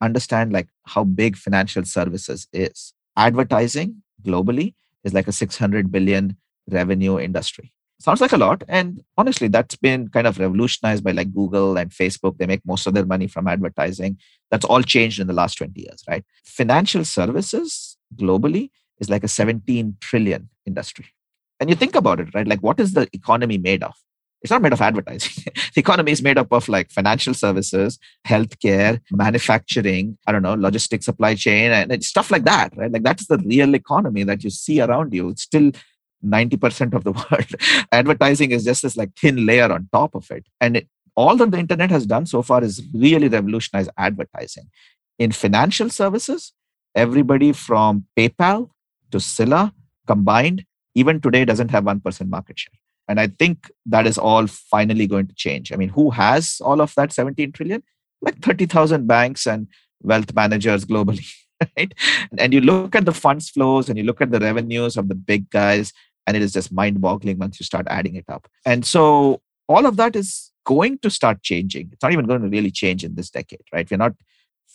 understand 0.00 0.52
like 0.52 0.68
how 0.86 1.04
big 1.04 1.36
financial 1.36 1.84
services 1.84 2.48
is. 2.52 2.92
Advertising 3.16 4.02
globally 4.22 4.74
is 5.04 5.14
like 5.14 5.28
a 5.28 5.32
600 5.32 5.90
billion 5.90 6.36
revenue 6.70 7.18
industry 7.18 7.72
sounds 8.00 8.20
like 8.20 8.32
a 8.32 8.38
lot. 8.38 8.62
And 8.68 9.02
honestly 9.16 9.48
that's 9.48 9.76
been 9.76 10.08
kind 10.08 10.26
of 10.26 10.38
revolutionized 10.38 11.04
by 11.04 11.12
like 11.12 11.32
google 11.34 11.76
and 11.76 11.90
facebook. 11.90 12.38
They 12.38 12.46
make 12.46 12.64
most 12.64 12.86
of 12.86 12.94
their 12.94 13.06
money 13.06 13.26
from 13.26 13.48
advertising. 13.48 14.18
That's 14.50 14.64
all 14.64 14.82
changed 14.82 15.20
in 15.20 15.26
the 15.26 15.32
last 15.32 15.56
20 15.56 15.80
years 15.80 16.02
right? 16.08 16.24
Financial 16.44 17.04
services 17.04 17.96
globally 18.16 18.70
is 19.00 19.10
like 19.10 19.24
a 19.24 19.28
17 19.28 19.96
trillion 20.00 20.48
industry. 20.66 21.06
And 21.60 21.68
you 21.68 21.76
think 21.76 21.94
about 21.94 22.20
it 22.20 22.34
right? 22.34 22.46
Like 22.46 22.60
what 22.60 22.80
is 22.80 22.92
the 22.92 23.08
economy 23.12 23.58
made 23.58 23.82
of? 23.82 23.94
It's 24.40 24.52
not 24.52 24.62
made 24.62 24.72
of 24.72 24.80
advertising. 24.80 25.44
the 25.74 25.80
economy 25.80 26.12
is 26.12 26.22
made 26.22 26.38
up 26.38 26.52
of 26.52 26.68
like 26.68 26.90
financial 26.90 27.34
services, 27.34 27.98
healthcare, 28.26 29.00
manufacturing, 29.10 30.16
I 30.26 30.32
don't 30.32 30.42
know, 30.42 30.54
logistics, 30.54 31.06
supply 31.06 31.34
chain, 31.34 31.72
and 31.72 32.04
stuff 32.04 32.30
like 32.30 32.44
that, 32.44 32.76
right? 32.76 32.90
Like 32.90 33.02
that's 33.02 33.26
the 33.26 33.38
real 33.38 33.74
economy 33.74 34.22
that 34.24 34.44
you 34.44 34.50
see 34.50 34.80
around 34.80 35.12
you. 35.12 35.30
It's 35.30 35.42
still 35.42 35.72
90% 36.24 36.94
of 36.94 37.04
the 37.04 37.12
world. 37.30 37.54
Advertising 37.92 38.50
is 38.50 38.64
just 38.64 38.82
this 38.82 38.96
like 38.96 39.14
thin 39.16 39.46
layer 39.46 39.70
on 39.72 39.88
top 39.92 40.14
of 40.14 40.30
it. 40.30 40.46
And 40.60 40.76
it, 40.76 40.88
all 41.16 41.36
that 41.36 41.50
the 41.50 41.58
internet 41.58 41.90
has 41.90 42.06
done 42.06 42.26
so 42.26 42.42
far 42.42 42.62
is 42.62 42.82
really 42.94 43.28
revolutionize 43.28 43.88
advertising. 43.98 44.68
In 45.18 45.32
financial 45.32 45.90
services, 45.90 46.52
everybody 46.94 47.52
from 47.52 48.06
PayPal 48.16 48.70
to 49.10 49.18
Sila 49.18 49.72
combined, 50.06 50.64
even 50.94 51.20
today 51.20 51.44
doesn't 51.44 51.70
have 51.70 51.84
1% 51.84 52.28
market 52.28 52.58
share. 52.58 52.78
And 53.08 53.18
I 53.18 53.28
think 53.28 53.70
that 53.86 54.06
is 54.06 54.18
all 54.18 54.46
finally 54.46 55.06
going 55.06 55.26
to 55.28 55.34
change. 55.34 55.72
I 55.72 55.76
mean, 55.76 55.88
who 55.88 56.10
has 56.10 56.60
all 56.62 56.80
of 56.80 56.94
that 56.96 57.12
17 57.12 57.52
trillion? 57.52 57.82
Like 58.20 58.38
30,000 58.40 59.06
banks 59.06 59.46
and 59.46 59.66
wealth 60.02 60.34
managers 60.34 60.84
globally. 60.84 61.26
Right? 61.76 61.92
And 62.38 62.54
you 62.54 62.60
look 62.60 62.94
at 62.94 63.04
the 63.04 63.12
funds 63.12 63.50
flows 63.50 63.88
and 63.88 63.98
you 63.98 64.04
look 64.04 64.20
at 64.20 64.30
the 64.30 64.38
revenues 64.38 64.96
of 64.96 65.08
the 65.08 65.16
big 65.16 65.50
guys, 65.50 65.92
and 66.28 66.36
it 66.36 66.42
is 66.42 66.52
just 66.52 66.70
mind 66.70 67.00
boggling 67.00 67.38
once 67.38 67.58
you 67.58 67.64
start 67.64 67.86
adding 67.88 68.14
it 68.14 68.26
up. 68.28 68.46
And 68.66 68.84
so 68.84 69.40
all 69.66 69.86
of 69.86 69.96
that 69.96 70.14
is 70.14 70.52
going 70.66 70.98
to 70.98 71.08
start 71.08 71.42
changing. 71.42 71.88
It's 71.90 72.02
not 72.02 72.12
even 72.12 72.26
going 72.26 72.42
to 72.42 72.48
really 72.48 72.70
change 72.70 73.02
in 73.02 73.14
this 73.14 73.30
decade, 73.30 73.62
right? 73.72 73.90
We're 73.90 73.96
not, 73.96 74.12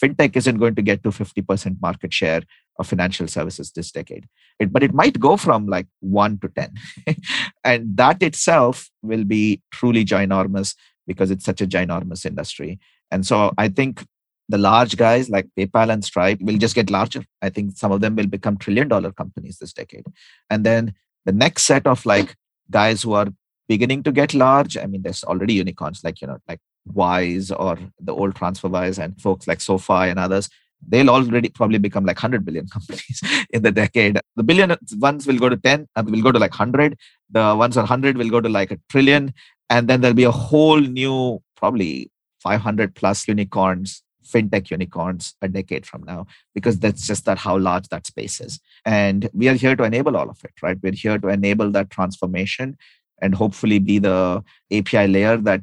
fintech 0.02 0.36
isn't 0.36 0.58
going 0.58 0.74
to 0.74 0.82
get 0.82 1.04
to 1.04 1.10
50% 1.10 1.80
market 1.80 2.12
share 2.12 2.42
of 2.80 2.88
financial 2.88 3.28
services 3.28 3.72
this 3.72 3.92
decade. 3.92 4.28
It, 4.60 4.74
but 4.74 4.82
it 4.82 4.96
might 4.96 5.20
go 5.20 5.38
from 5.38 5.68
like 5.68 5.86
1 6.00 6.40
to 6.40 6.50
10. 6.50 6.74
and 7.64 7.96
that 7.98 8.24
itself 8.24 8.90
will 9.04 9.24
be 9.24 9.62
truly 9.72 10.04
ginormous 10.04 10.74
because 11.06 11.30
it's 11.30 11.46
such 11.46 11.62
a 11.62 11.68
ginormous 11.68 12.26
industry. 12.26 12.80
And 13.12 13.28
so 13.28 13.54
I 13.60 13.68
think 13.68 14.04
the 14.50 14.58
large 14.58 14.98
guys 14.98 15.30
like 15.30 15.48
PayPal 15.56 15.94
and 15.94 16.04
Stripe 16.04 16.42
will 16.42 16.58
just 16.58 16.74
get 16.74 16.90
larger. 16.90 17.24
I 17.44 17.50
think 17.50 17.78
some 17.78 17.92
of 17.92 18.02
them 18.02 18.16
will 18.16 18.26
become 18.26 18.58
trillion 18.58 18.88
dollar 18.88 19.12
companies 19.12 19.60
this 19.60 19.74
decade. 19.74 20.06
And 20.50 20.66
then 20.66 20.96
the 21.26 21.32
next 21.32 21.64
set 21.64 21.88
of 21.88 22.06
like 22.06 22.36
guys 22.70 23.02
who 23.02 23.14
are 23.14 23.28
beginning 23.68 24.04
to 24.04 24.12
get 24.12 24.34
large 24.34 24.78
i 24.78 24.86
mean 24.86 25.02
there's 25.02 25.24
already 25.24 25.54
unicorns 25.54 26.04
like 26.04 26.22
you 26.22 26.28
know 26.28 26.38
like 26.48 26.60
wise 26.86 27.50
or 27.52 27.78
the 28.00 28.14
old 28.14 28.34
transferwise 28.36 29.02
and 29.02 29.20
folks 29.22 29.48
like 29.48 29.62
sofi 29.62 29.94
and 29.94 30.20
others 30.20 30.50
they'll 30.88 31.10
already 31.10 31.50
probably 31.50 31.78
become 31.78 32.06
like 32.06 32.18
100 32.18 32.46
billion 32.46 32.68
companies 32.76 33.22
in 33.52 33.62
the 33.62 33.72
decade. 33.72 34.20
The 34.36 34.44
billion 34.44 34.76
ones 34.98 35.28
will 35.28 35.38
go 35.38 35.50
to 35.50 35.58
10 35.58 35.88
and 35.96 36.12
will 36.12 36.22
go 36.22 36.32
to 36.32 36.40
like 36.40 36.52
100 36.52 36.98
the 37.30 37.56
ones 37.56 37.78
on 37.78 37.84
100 37.84 38.18
will 38.18 38.30
go 38.30 38.42
to 38.42 38.50
like 38.50 38.72
a 38.72 38.80
trillion. 38.90 39.34
And 39.70 39.88
then 39.88 40.02
there'll 40.02 40.16
be 40.16 40.24
a 40.24 40.32
whole 40.32 40.80
new 40.80 41.42
probably 41.56 42.12
500 42.42 42.96
plus 42.96 43.28
unicorns 43.28 44.04
fintech 44.24 44.72
unicorns 44.72 45.36
a 45.42 45.48
decade 45.48 45.86
from 45.86 46.04
now 46.04 46.26
because 46.54 46.80
that's 46.80 47.06
just 47.06 47.26
that 47.26 47.38
how 47.38 47.58
large 47.58 47.88
that 47.90 48.08
space 48.08 48.40
is. 48.40 48.60
And 48.86 49.30
we 49.34 49.48
are 49.50 49.54
here 49.54 49.76
to 49.76 49.84
enable 49.84 50.18
all 50.18 50.30
of 50.30 50.44
it 50.44 50.52
right? 50.62 50.78
We're 50.82 50.94
here 50.94 51.18
to 51.18 51.28
enable 51.28 51.72
that 51.72 51.90
transformation 51.90 52.78
and 53.22 53.36
hopefully 53.36 53.80
be 53.80 54.00
the 54.00 54.44
api 54.72 55.08
layer 55.08 55.38
that 55.38 55.62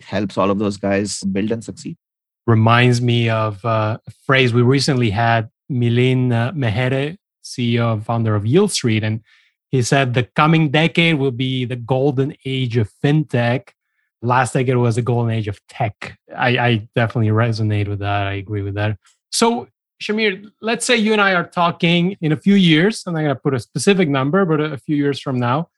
helps 0.00 0.38
all 0.38 0.50
of 0.50 0.58
those 0.58 0.76
guys 0.76 1.20
build 1.20 1.52
and 1.52 1.64
succeed. 1.64 1.96
Reminds 2.46 3.00
me 3.00 3.28
of 3.28 3.64
uh, 3.64 3.98
a 4.06 4.10
phrase 4.26 4.52
we 4.52 4.62
recently 4.62 5.10
had 5.10 5.48
Milind 5.70 6.32
uh, 6.32 6.52
Mehere 6.52 7.16
ceo 7.44 7.92
and 7.92 8.04
founder 8.04 8.34
of 8.34 8.44
Yieldstreet 8.44 9.02
and 9.02 9.20
he 9.70 9.82
said 9.82 10.12
the 10.12 10.24
coming 10.24 10.70
decade 10.70 11.18
will 11.18 11.30
be 11.30 11.64
the 11.64 11.76
golden 11.76 12.34
age 12.44 12.76
of 12.76 12.90
fintech 13.02 13.70
last 14.22 14.54
decade 14.54 14.76
was 14.76 14.96
a 14.96 15.02
golden 15.02 15.32
age 15.32 15.48
of 15.48 15.60
tech. 15.68 16.16
I, 16.34 16.58
I 16.58 16.88
definitely 16.94 17.30
resonate 17.30 17.88
with 17.88 17.98
that. 17.98 18.26
I 18.26 18.34
agree 18.34 18.62
with 18.62 18.74
that. 18.74 18.98
So, 19.30 19.68
Shamir, 20.02 20.50
let's 20.60 20.84
say 20.84 20.96
you 20.96 21.12
and 21.12 21.20
I 21.20 21.34
are 21.34 21.46
talking 21.46 22.16
in 22.20 22.32
a 22.32 22.36
few 22.36 22.54
years. 22.54 23.02
I'm 23.06 23.14
not 23.14 23.20
going 23.20 23.34
to 23.34 23.40
put 23.40 23.54
a 23.54 23.60
specific 23.60 24.08
number, 24.08 24.44
but 24.44 24.60
a 24.60 24.78
few 24.78 24.96
years 24.96 25.20
from 25.20 25.38
now, 25.38 25.68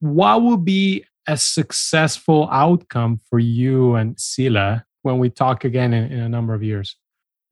what 0.00 0.42
will 0.42 0.56
be 0.56 1.04
a 1.26 1.36
successful 1.36 2.48
outcome 2.52 3.20
for 3.30 3.38
you 3.38 3.94
and 3.94 4.18
Sila 4.20 4.84
when 5.02 5.18
we 5.18 5.30
talk 5.30 5.64
again 5.64 5.92
in, 5.92 6.12
in 6.12 6.20
a 6.20 6.28
number 6.28 6.54
of 6.54 6.62
years? 6.62 6.96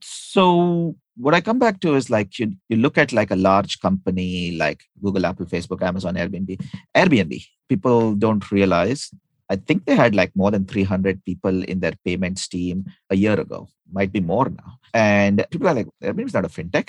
So, 0.03 0.97
what 1.17 1.35
I 1.35 1.41
come 1.41 1.59
back 1.59 1.81
to 1.81 1.95
is 1.95 2.09
like 2.09 2.39
you, 2.39 2.55
you 2.69 2.77
look 2.77 2.99
at 2.99 3.13
like 3.13 3.31
a 3.31 3.37
large 3.37 3.81
company 3.81 4.53
like 4.53 4.83
Google, 5.03 5.27
Apple, 5.27 5.47
Facebook, 5.47 5.83
Amazon, 5.83 6.15
Airbnb. 6.15 6.61
Airbnb, 6.97 7.45
people 7.69 8.15
don't 8.15 8.51
realize 8.51 9.11
I 9.53 9.57
think 9.57 9.85
they 9.85 9.95
had 9.95 10.15
like 10.15 10.35
more 10.35 10.51
than 10.51 10.65
300 10.65 11.23
people 11.27 11.63
in 11.65 11.81
their 11.81 11.93
payments 12.07 12.49
team 12.49 12.87
a 13.11 13.17
year 13.17 13.39
ago, 13.39 13.69
might 13.93 14.11
be 14.11 14.21
more 14.21 14.49
now. 14.49 14.79
And 14.95 15.45
people 15.51 15.69
are 15.69 15.75
like, 15.75 15.89
Airbnb 16.03 16.27
is 16.27 16.35
not 16.35 16.47
a 16.47 16.49
fintech. 16.49 16.89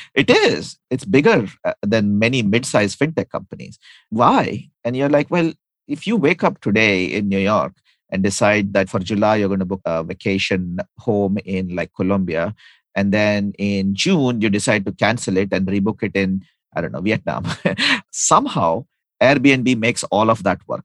it 0.14 0.28
is. 0.28 0.76
It's 0.90 1.04
bigger 1.04 1.46
uh, 1.64 1.74
than 1.82 2.18
many 2.18 2.42
mid-sized 2.42 2.98
fintech 2.98 3.30
companies. 3.30 3.78
Why? 4.08 4.70
And 4.84 4.96
you're 4.96 5.08
like, 5.08 5.30
well, 5.30 5.52
if 5.86 6.04
you 6.08 6.16
wake 6.16 6.42
up 6.42 6.60
today 6.60 7.04
in 7.04 7.28
New 7.28 7.38
York 7.38 7.74
and 8.10 8.24
decide 8.24 8.72
that 8.72 8.90
for 8.90 8.98
July 8.98 9.36
you're 9.36 9.48
going 9.48 9.60
to 9.60 9.64
book 9.64 9.82
a 9.84 10.02
vacation 10.02 10.78
home 10.98 11.38
in 11.44 11.76
like 11.76 11.92
Colombia, 11.94 12.56
and 12.96 13.12
then 13.12 13.52
in 13.56 13.94
June 13.94 14.40
you 14.40 14.50
decide 14.50 14.84
to 14.84 14.92
cancel 14.92 15.36
it 15.36 15.52
and 15.52 15.68
rebook 15.68 16.02
it 16.02 16.16
in 16.16 16.42
I 16.74 16.80
don't 16.80 16.92
know 16.92 17.00
Vietnam, 17.00 17.46
somehow 18.10 18.84
Airbnb 19.22 19.78
makes 19.78 20.02
all 20.04 20.30
of 20.30 20.42
that 20.42 20.58
work 20.66 20.84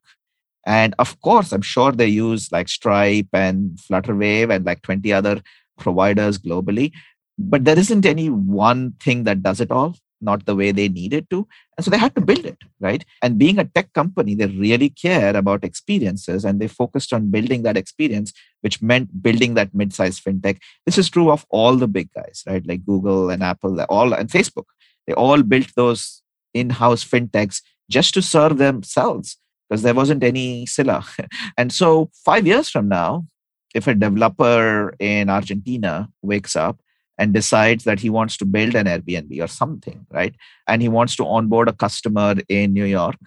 and 0.66 0.96
of 1.00 1.20
course, 1.22 1.52
I'm 1.52 1.62
sure 1.62 1.92
they 1.92 2.08
use 2.08 2.52
like 2.52 2.68
Stripe 2.70 3.28
and 3.34 3.78
Flutterwave 3.78 4.54
and 4.54 4.66
like 4.66 4.82
20 4.82 5.14
other 5.14 5.42
providers 5.78 6.38
globally. 6.38 6.92
But 7.38 7.66
there 7.66 7.78
isn't 7.78 8.06
any 8.06 8.30
one 8.30 8.94
thing 9.00 9.26
that 9.26 9.44
does 9.44 9.60
it 9.60 9.72
all. 9.72 9.96
not 10.22 10.46
the 10.46 10.56
way 10.56 10.72
they 10.72 10.90
needed 10.90 11.30
to. 11.30 11.48
And 11.78 11.86
so 11.86 11.92
they 11.92 11.98
had 11.98 12.16
to 12.16 12.22
build 12.22 12.46
it, 12.46 12.58
right? 12.80 13.06
And 13.22 13.38
being 13.38 13.60
a 13.60 13.66
tech 13.66 13.94
company, 13.94 14.36
they 14.36 14.48
really 14.48 14.90
care 14.90 15.36
about 15.36 15.64
experiences 15.64 16.46
and 16.46 16.60
they 16.60 16.68
focused 16.68 17.14
on 17.14 17.32
building 17.32 17.64
that 17.64 17.78
experience, 17.78 18.34
which 18.62 18.82
meant 18.82 19.22
building 19.22 19.54
that 19.54 19.74
mid-sized 19.74 20.24
fintech. 20.24 20.60
This 20.86 20.98
is 20.98 21.10
true 21.10 21.32
of 21.32 21.46
all 21.50 21.76
the 21.76 21.88
big 21.88 22.10
guys, 22.14 22.44
right? 22.48 22.66
Like 22.66 22.86
Google 22.86 23.30
and 23.30 23.44
Apple, 23.44 23.80
all 23.84 24.14
and 24.14 24.30
Facebook. 24.30 24.66
They 25.08 25.14
all 25.14 25.44
built 25.44 25.74
those 25.76 26.22
in-house 26.54 27.04
fintechs 27.06 27.62
just 27.90 28.14
to 28.16 28.22
serve 28.22 28.58
themselves 28.58 29.38
because 29.70 29.82
there 29.82 29.94
wasn't 29.94 30.24
any 30.24 30.66
Sila. 30.66 31.06
and 31.58 31.72
so 31.72 32.10
five 32.24 32.46
years 32.46 32.70
from 32.70 32.88
now, 32.88 33.26
if 33.74 33.88
a 33.88 33.94
developer 33.94 34.94
in 35.00 35.30
Argentina 35.30 36.10
wakes 36.22 36.56
up 36.56 36.80
and 37.18 37.34
decides 37.34 37.84
that 37.86 38.00
he 38.00 38.10
wants 38.10 38.38
to 38.38 38.46
build 38.46 38.76
an 38.76 38.86
Airbnb 38.86 39.42
or 39.42 39.48
something, 39.48 40.06
right? 40.12 40.36
And 40.68 40.82
he 40.82 40.90
wants 40.90 41.16
to 41.18 41.26
onboard 41.26 41.70
a 41.70 41.74
customer 41.74 42.36
in 42.50 42.74
New 42.74 42.86
York 42.86 43.18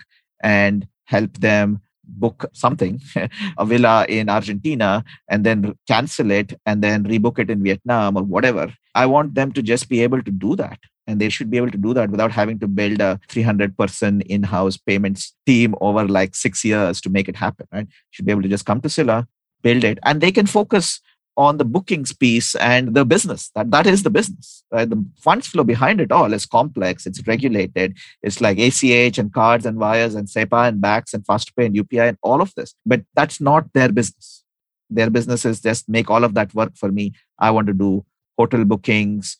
and 0.42 0.87
help 1.05 1.33
them 1.38 1.81
book 2.05 2.46
something, 2.53 3.01
a 3.59 3.66
villa 3.66 4.07
in 4.09 4.29
Argentina, 4.29 5.05
and 5.29 5.44
then 5.44 5.74
cancel 5.87 6.31
it 6.31 6.59
and 6.64 6.83
then 6.83 7.05
rebook 7.05 7.38
it 7.38 7.51
in 7.51 7.62
Vietnam 7.62 8.16
or 8.16 8.22
whatever. 8.22 8.72
I 8.94 9.07
want 9.07 9.35
them 9.35 9.53
to 9.53 9.62
just 9.62 9.88
be 9.88 10.03
able 10.03 10.22
to 10.22 10.31
do 10.31 10.57
that. 10.57 10.79
And 11.09 11.21
they 11.21 11.31
should 11.31 11.51
be 11.51 11.57
able 11.57 11.71
to 11.71 11.79
do 11.79 11.94
that 11.94 12.11
without 12.11 12.31
having 12.31 12.59
to 12.61 12.68
build 12.68 13.01
a 13.01 13.18
300 13.29 13.77
person 13.77 14.21
in 14.21 14.42
house 14.42 14.77
payments 14.77 15.35
team 15.47 15.75
over 15.81 16.07
like 16.07 16.37
six 16.37 16.64
years 16.64 17.01
to 17.01 17.11
make 17.11 17.29
it 17.29 17.37
happen, 17.37 17.66
right? 17.73 17.88
Should 18.11 18.27
be 18.27 18.31
able 18.31 18.42
to 18.42 18.49
just 18.49 18.66
come 18.66 18.83
to 18.83 18.90
Sila, 18.90 19.27
build 19.62 19.85
it, 19.85 19.99
and 20.05 20.21
they 20.21 20.31
can 20.31 20.47
focus 20.47 21.01
on 21.38 21.57
the 21.57 21.64
bookings 21.64 22.12
piece 22.12 22.57
and 22.57 22.94
the 22.94 23.05
business. 23.05 23.51
That 23.55 23.71
that 23.71 23.87
is 23.87 24.03
the 24.03 24.11
business. 24.11 24.64
Right? 24.73 24.90
The 24.90 25.03
funds 25.16 25.47
flow 25.47 25.64
behind 25.64 26.01
it 26.01 26.12
all 26.12 26.33
is 26.33 26.44
complex. 26.44 27.07
It's 27.07 27.27
regulated. 27.27 27.97
It's 28.23 28.40
like 28.40 28.59
ACH 28.59 29.18
and 29.18 29.33
cards 29.33 29.64
and 29.64 29.79
wires 29.79 30.16
and 30.16 30.29
SEPA 30.29 30.68
and 30.68 30.83
BACS 30.83 31.14
and 31.14 31.25
FastPay 31.25 31.66
and 31.66 31.77
UPI 31.77 32.09
and 32.09 32.18
all 32.23 32.42
of 32.42 32.53
this. 32.57 32.75
But 32.85 33.03
that's 33.14 33.40
not 33.40 33.73
their 33.73 33.90
business. 33.90 34.42
Their 34.90 35.11
business 35.11 35.44
is 35.44 35.61
just 35.61 35.88
make 35.88 36.11
all 36.11 36.25
of 36.25 36.35
that 36.35 36.53
work 36.55 36.77
for 36.77 36.90
me. 36.90 37.12
I 37.38 37.53
want 37.53 37.68
to 37.68 37.73
do 37.73 38.05
hotel 38.37 38.64
bookings, 38.64 39.37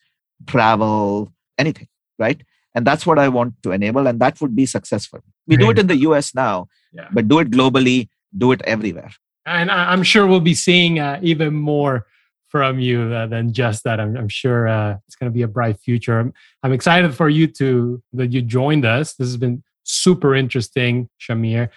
travel, 0.47 1.33
anything, 1.59 1.89
right? 2.19 2.41
And 2.75 2.87
that's 2.87 3.05
what 3.07 3.19
I 3.19 3.29
want 3.29 3.55
to 3.65 3.73
enable, 3.73 4.07
and 4.07 4.21
that 4.21 4.41
would 4.41 4.55
be 4.55 4.67
successful. 4.67 5.21
We 5.47 5.57
do 5.57 5.71
it 5.71 5.79
in 5.79 5.87
the 5.87 5.97
US 6.09 6.35
now, 6.35 6.69
yeah. 6.93 7.09
but 7.13 7.27
do 7.27 7.39
it 7.41 7.51
globally, 7.51 8.09
do 8.37 8.53
it 8.53 8.63
everywhere 8.63 9.11
and 9.49 9.71
I'm 9.71 10.03
sure 10.03 10.27
we'll 10.27 10.41
be 10.41 10.55
seeing 10.55 10.99
uh, 10.99 11.19
even 11.23 11.55
more 11.55 12.07
from 12.49 12.79
you 12.79 13.03
uh, 13.03 13.27
than 13.27 13.53
just 13.53 13.85
that. 13.85 14.01
I'm, 14.01 14.17
I'm 14.17 14.29
sure 14.29 14.69
uh, 14.69 14.97
it's 15.07 15.17
going 15.17 15.31
to 15.31 15.35
be 15.35 15.43
a 15.43 15.49
bright 15.49 15.79
future. 15.81 16.19
I'm, 16.19 16.33
I'm, 16.63 16.73
excited 16.73 17.15
for 17.15 17.29
you 17.29 17.47
to 17.47 18.03
that 18.15 18.33
you 18.33 18.43
joined 18.43 18.85
us. 18.85 19.15
This 19.15 19.29
has 19.29 19.37
been 19.37 19.63
super 19.85 20.35
interesting, 20.35 21.09
Shamir. 21.21 21.69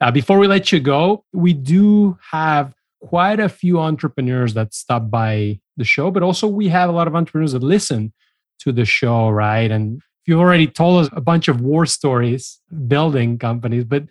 Uh, 0.00 0.10
before 0.10 0.38
we 0.38 0.46
let 0.46 0.70
you 0.70 0.80
go, 0.80 1.24
we 1.32 1.52
do 1.52 2.18
have 2.30 2.74
quite 3.00 3.40
a 3.40 3.48
few 3.48 3.78
entrepreneurs 3.78 4.54
that 4.54 4.74
stop 4.74 5.10
by 5.10 5.60
the 5.76 5.84
show, 5.84 6.10
but 6.10 6.22
also 6.22 6.46
we 6.46 6.68
have 6.68 6.88
a 6.88 6.92
lot 6.92 7.08
of 7.08 7.14
entrepreneurs 7.14 7.52
that 7.52 7.62
listen 7.62 8.12
to 8.60 8.72
the 8.72 8.84
show, 8.84 9.30
right? 9.30 9.70
And 9.70 10.00
you've 10.26 10.40
already 10.40 10.66
told 10.66 11.04
us 11.04 11.10
a 11.12 11.20
bunch 11.20 11.48
of 11.48 11.60
war 11.60 11.86
stories 11.86 12.60
building 12.86 13.38
companies, 13.38 13.84
but 13.84 14.04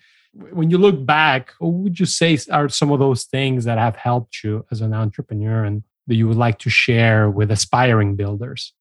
when 0.51 0.69
you 0.69 0.77
look 0.77 1.05
back, 1.05 1.53
what 1.59 1.73
would 1.73 1.99
you 1.99 2.05
say 2.05 2.37
are 2.51 2.69
some 2.69 2.91
of 2.91 2.99
those 2.99 3.25
things 3.25 3.65
that 3.65 3.77
have 3.77 3.95
helped 3.95 4.43
you 4.43 4.65
as 4.71 4.81
an 4.81 4.93
entrepreneur 4.93 5.63
and 5.63 5.83
that 6.07 6.15
you 6.15 6.27
would 6.27 6.37
like 6.37 6.59
to 6.59 6.69
share 6.69 7.29
with 7.29 7.51
aspiring 7.51 8.15
builders? 8.15 8.73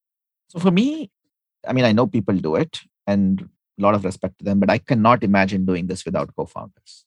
So 0.49 0.59
for 0.59 0.71
me, 0.71 1.11
I 1.67 1.73
mean, 1.73 1.85
I 1.85 1.91
know 1.91 2.07
people 2.07 2.35
do 2.35 2.55
it 2.55 2.81
and 3.05 3.49
a 3.77 3.81
lot 3.81 3.95
of 3.95 4.05
respect 4.05 4.39
to 4.39 4.45
them, 4.45 4.59
but 4.59 4.69
I 4.69 4.77
cannot 4.77 5.23
imagine 5.23 5.65
doing 5.65 5.87
this 5.87 6.05
without 6.05 6.35
co-founders. 6.35 7.05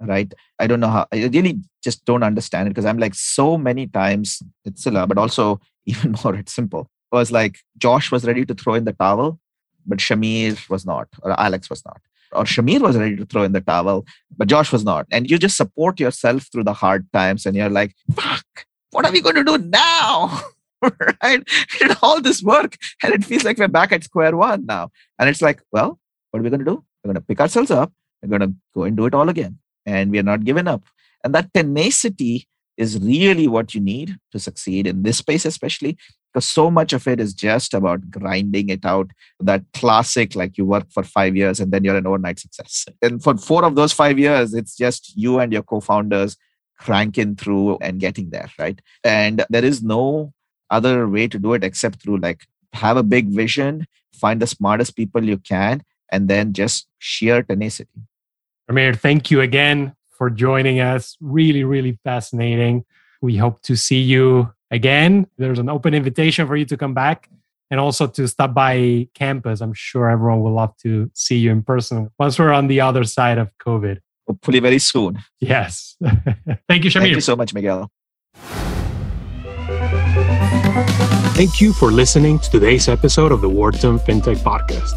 Right. 0.00 0.32
I 0.58 0.66
don't 0.66 0.80
know 0.80 0.88
how 0.88 1.06
I 1.12 1.26
really 1.26 1.60
just 1.84 2.04
don't 2.04 2.24
understand 2.24 2.66
it 2.66 2.70
because 2.70 2.86
I'm 2.86 2.98
like 2.98 3.14
so 3.14 3.56
many 3.56 3.86
times 3.86 4.42
it's 4.64 4.84
a 4.84 4.90
lot, 4.90 5.08
but 5.08 5.16
also 5.16 5.60
even 5.86 6.16
more 6.24 6.34
it's 6.34 6.52
simple. 6.52 6.90
Was 7.12 7.30
like 7.30 7.58
Josh 7.78 8.10
was 8.10 8.24
ready 8.24 8.44
to 8.46 8.54
throw 8.54 8.74
in 8.74 8.84
the 8.84 8.94
towel, 8.94 9.38
but 9.86 9.98
Shamir 9.98 10.68
was 10.70 10.86
not, 10.86 11.08
or 11.22 11.38
Alex 11.38 11.68
was 11.68 11.84
not 11.84 12.00
or 12.32 12.44
Shamir 12.44 12.80
was 12.80 12.96
ready 12.96 13.16
to 13.16 13.26
throw 13.26 13.42
in 13.42 13.52
the 13.52 13.60
towel, 13.60 14.04
but 14.36 14.48
Josh 14.48 14.72
was 14.72 14.84
not. 14.84 15.06
And 15.10 15.30
you 15.30 15.38
just 15.38 15.56
support 15.56 16.00
yourself 16.00 16.48
through 16.50 16.64
the 16.64 16.72
hard 16.72 17.06
times 17.12 17.46
and 17.46 17.56
you're 17.56 17.68
like, 17.68 17.94
fuck, 18.14 18.44
what 18.90 19.06
are 19.06 19.12
we 19.12 19.20
going 19.20 19.36
to 19.36 19.44
do 19.44 19.58
now? 19.58 20.40
right? 21.22 21.42
We 21.80 21.88
did 21.88 21.96
all 22.02 22.20
this 22.20 22.42
work 22.42 22.76
and 23.02 23.14
it 23.14 23.24
feels 23.24 23.44
like 23.44 23.58
we're 23.58 23.68
back 23.68 23.92
at 23.92 24.04
square 24.04 24.36
one 24.36 24.66
now. 24.66 24.90
And 25.18 25.28
it's 25.28 25.42
like, 25.42 25.62
well, 25.72 25.98
what 26.30 26.40
are 26.40 26.42
we 26.42 26.50
going 26.50 26.64
to 26.64 26.70
do? 26.70 26.84
We're 27.04 27.12
going 27.12 27.20
to 27.20 27.26
pick 27.26 27.40
ourselves 27.40 27.70
up. 27.70 27.92
We're 28.22 28.38
going 28.38 28.50
to 28.50 28.56
go 28.74 28.84
and 28.84 28.96
do 28.96 29.06
it 29.06 29.14
all 29.14 29.28
again. 29.28 29.58
And 29.84 30.10
we 30.10 30.18
are 30.18 30.24
not 30.24 30.44
giving 30.44 30.68
up. 30.68 30.84
And 31.24 31.34
that 31.34 31.52
tenacity 31.52 32.48
is 32.76 32.98
really 32.98 33.46
what 33.46 33.74
you 33.74 33.80
need 33.80 34.16
to 34.32 34.38
succeed 34.38 34.86
in 34.86 35.02
this 35.02 35.18
space, 35.18 35.44
especially 35.44 35.98
because 36.32 36.46
so 36.46 36.70
much 36.70 36.92
of 36.92 37.06
it 37.06 37.20
is 37.20 37.34
just 37.34 37.74
about 37.74 38.10
grinding 38.10 38.70
it 38.70 38.84
out. 38.84 39.10
That 39.40 39.64
classic, 39.74 40.34
like 40.34 40.56
you 40.56 40.64
work 40.64 40.90
for 40.90 41.02
five 41.02 41.36
years 41.36 41.60
and 41.60 41.72
then 41.72 41.84
you're 41.84 41.96
an 41.96 42.06
overnight 42.06 42.38
success. 42.38 42.86
And 43.02 43.22
for 43.22 43.36
four 43.36 43.64
of 43.64 43.74
those 43.74 43.92
five 43.92 44.18
years, 44.18 44.54
it's 44.54 44.76
just 44.76 45.12
you 45.16 45.38
and 45.38 45.52
your 45.52 45.62
co 45.62 45.80
founders 45.80 46.36
cranking 46.78 47.36
through 47.36 47.78
and 47.80 48.00
getting 48.00 48.30
there, 48.30 48.50
right? 48.58 48.80
And 49.04 49.44
there 49.50 49.64
is 49.64 49.82
no 49.82 50.32
other 50.70 51.08
way 51.08 51.28
to 51.28 51.38
do 51.38 51.52
it 51.52 51.62
except 51.62 52.02
through 52.02 52.18
like 52.18 52.46
have 52.72 52.96
a 52.96 53.02
big 53.02 53.28
vision, 53.28 53.86
find 54.14 54.40
the 54.40 54.46
smartest 54.46 54.96
people 54.96 55.22
you 55.22 55.38
can, 55.38 55.82
and 56.10 56.28
then 56.28 56.52
just 56.52 56.86
sheer 56.98 57.42
tenacity. 57.42 58.00
Amir, 58.68 58.94
thank 58.94 59.30
you 59.30 59.40
again 59.40 59.94
for 60.10 60.30
joining 60.30 60.80
us. 60.80 61.16
Really, 61.20 61.64
really 61.64 61.98
fascinating. 62.04 62.84
We 63.20 63.36
hope 63.36 63.60
to 63.62 63.76
see 63.76 64.00
you 64.00 64.52
again. 64.72 65.28
There's 65.38 65.60
an 65.60 65.68
open 65.68 65.94
invitation 65.94 66.48
for 66.48 66.56
you 66.56 66.64
to 66.64 66.76
come 66.76 66.94
back 66.94 67.28
and 67.70 67.78
also 67.78 68.06
to 68.08 68.26
stop 68.26 68.54
by 68.54 69.08
campus. 69.14 69.60
I'm 69.60 69.74
sure 69.74 70.10
everyone 70.10 70.40
will 70.40 70.52
love 70.52 70.76
to 70.78 71.10
see 71.14 71.36
you 71.36 71.52
in 71.52 71.62
person 71.62 72.10
once 72.18 72.38
we're 72.38 72.52
on 72.52 72.66
the 72.66 72.80
other 72.80 73.04
side 73.04 73.38
of 73.38 73.56
COVID. 73.58 74.00
Hopefully, 74.26 74.60
very 74.60 74.78
soon. 74.78 75.18
Yes. 75.40 75.96
Thank 76.68 76.84
you, 76.84 76.90
Shamir. 76.90 77.02
Thank 77.02 77.14
you 77.14 77.20
so 77.20 77.36
much, 77.36 77.54
Miguel. 77.54 77.90
Thank 81.34 81.60
you 81.60 81.72
for 81.72 81.90
listening 81.90 82.38
to 82.40 82.50
today's 82.50 82.88
episode 82.88 83.32
of 83.32 83.40
the 83.40 83.48
Wharton 83.48 83.98
FinTech 83.98 84.36
Podcast. 84.38 84.92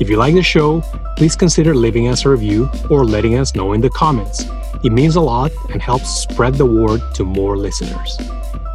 If 0.00 0.08
you 0.08 0.16
like 0.16 0.34
the 0.34 0.42
show, 0.42 0.80
please 1.16 1.36
consider 1.36 1.74
leaving 1.74 2.08
us 2.08 2.24
a 2.24 2.30
review 2.30 2.70
or 2.88 3.04
letting 3.04 3.36
us 3.36 3.54
know 3.54 3.74
in 3.74 3.82
the 3.82 3.90
comments. 3.90 4.44
It 4.82 4.92
means 4.92 5.16
a 5.16 5.20
lot 5.20 5.52
and 5.70 5.82
helps 5.82 6.08
spread 6.08 6.54
the 6.54 6.64
word 6.64 7.02
to 7.16 7.24
more 7.24 7.58
listeners. 7.58 8.16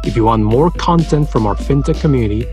If 0.06 0.14
you 0.14 0.22
want 0.22 0.44
more 0.44 0.70
content 0.70 1.28
from 1.28 1.48
our 1.48 1.56
fintech 1.56 2.00
community, 2.00 2.46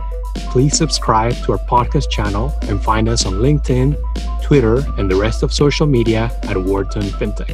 please 0.50 0.76
subscribe 0.76 1.34
to 1.44 1.52
our 1.52 1.60
podcast 1.60 2.10
channel 2.10 2.52
and 2.64 2.84
find 2.84 3.08
us 3.08 3.28
on 3.28 3.34
LinkedIn, 3.34 3.96
Twitter, 4.42 4.84
and 4.98 5.10
the 5.10 5.16
rest 5.16 5.44
of 5.44 5.54
social 5.54 5.86
media 5.86 6.32
at 6.44 6.58
Wharton 6.58 7.04
FinTech. 7.04 7.54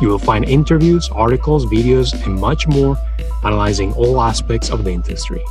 You 0.00 0.06
will 0.06 0.20
find 0.20 0.44
interviews, 0.44 1.08
articles, 1.10 1.66
videos, 1.66 2.14
and 2.24 2.36
much 2.36 2.68
more 2.68 2.96
analyzing 3.42 3.92
all 3.94 4.20
aspects 4.22 4.70
of 4.70 4.84
the 4.84 4.90
industry. 4.90 5.42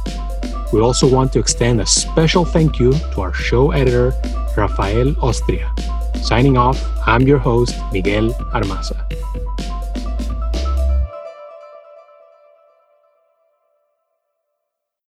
We 0.71 0.80
also 0.80 1.06
want 1.06 1.34
to 1.34 1.39
extend 1.39 1.82
a 1.82 1.86
special 1.86 2.45
thank 2.45 2.80
you 2.80 2.93
to 2.93 3.21
our 3.21 3.34
show 3.34 3.71
editor, 3.71 4.13
Rafael 4.56 5.15
Ostria. 5.15 5.69
Signing 6.23 6.56
off, 6.56 6.82
I'm 7.06 7.23
your 7.23 7.39
host, 7.39 7.75
Miguel 7.91 8.30
Armaza. 8.54 8.95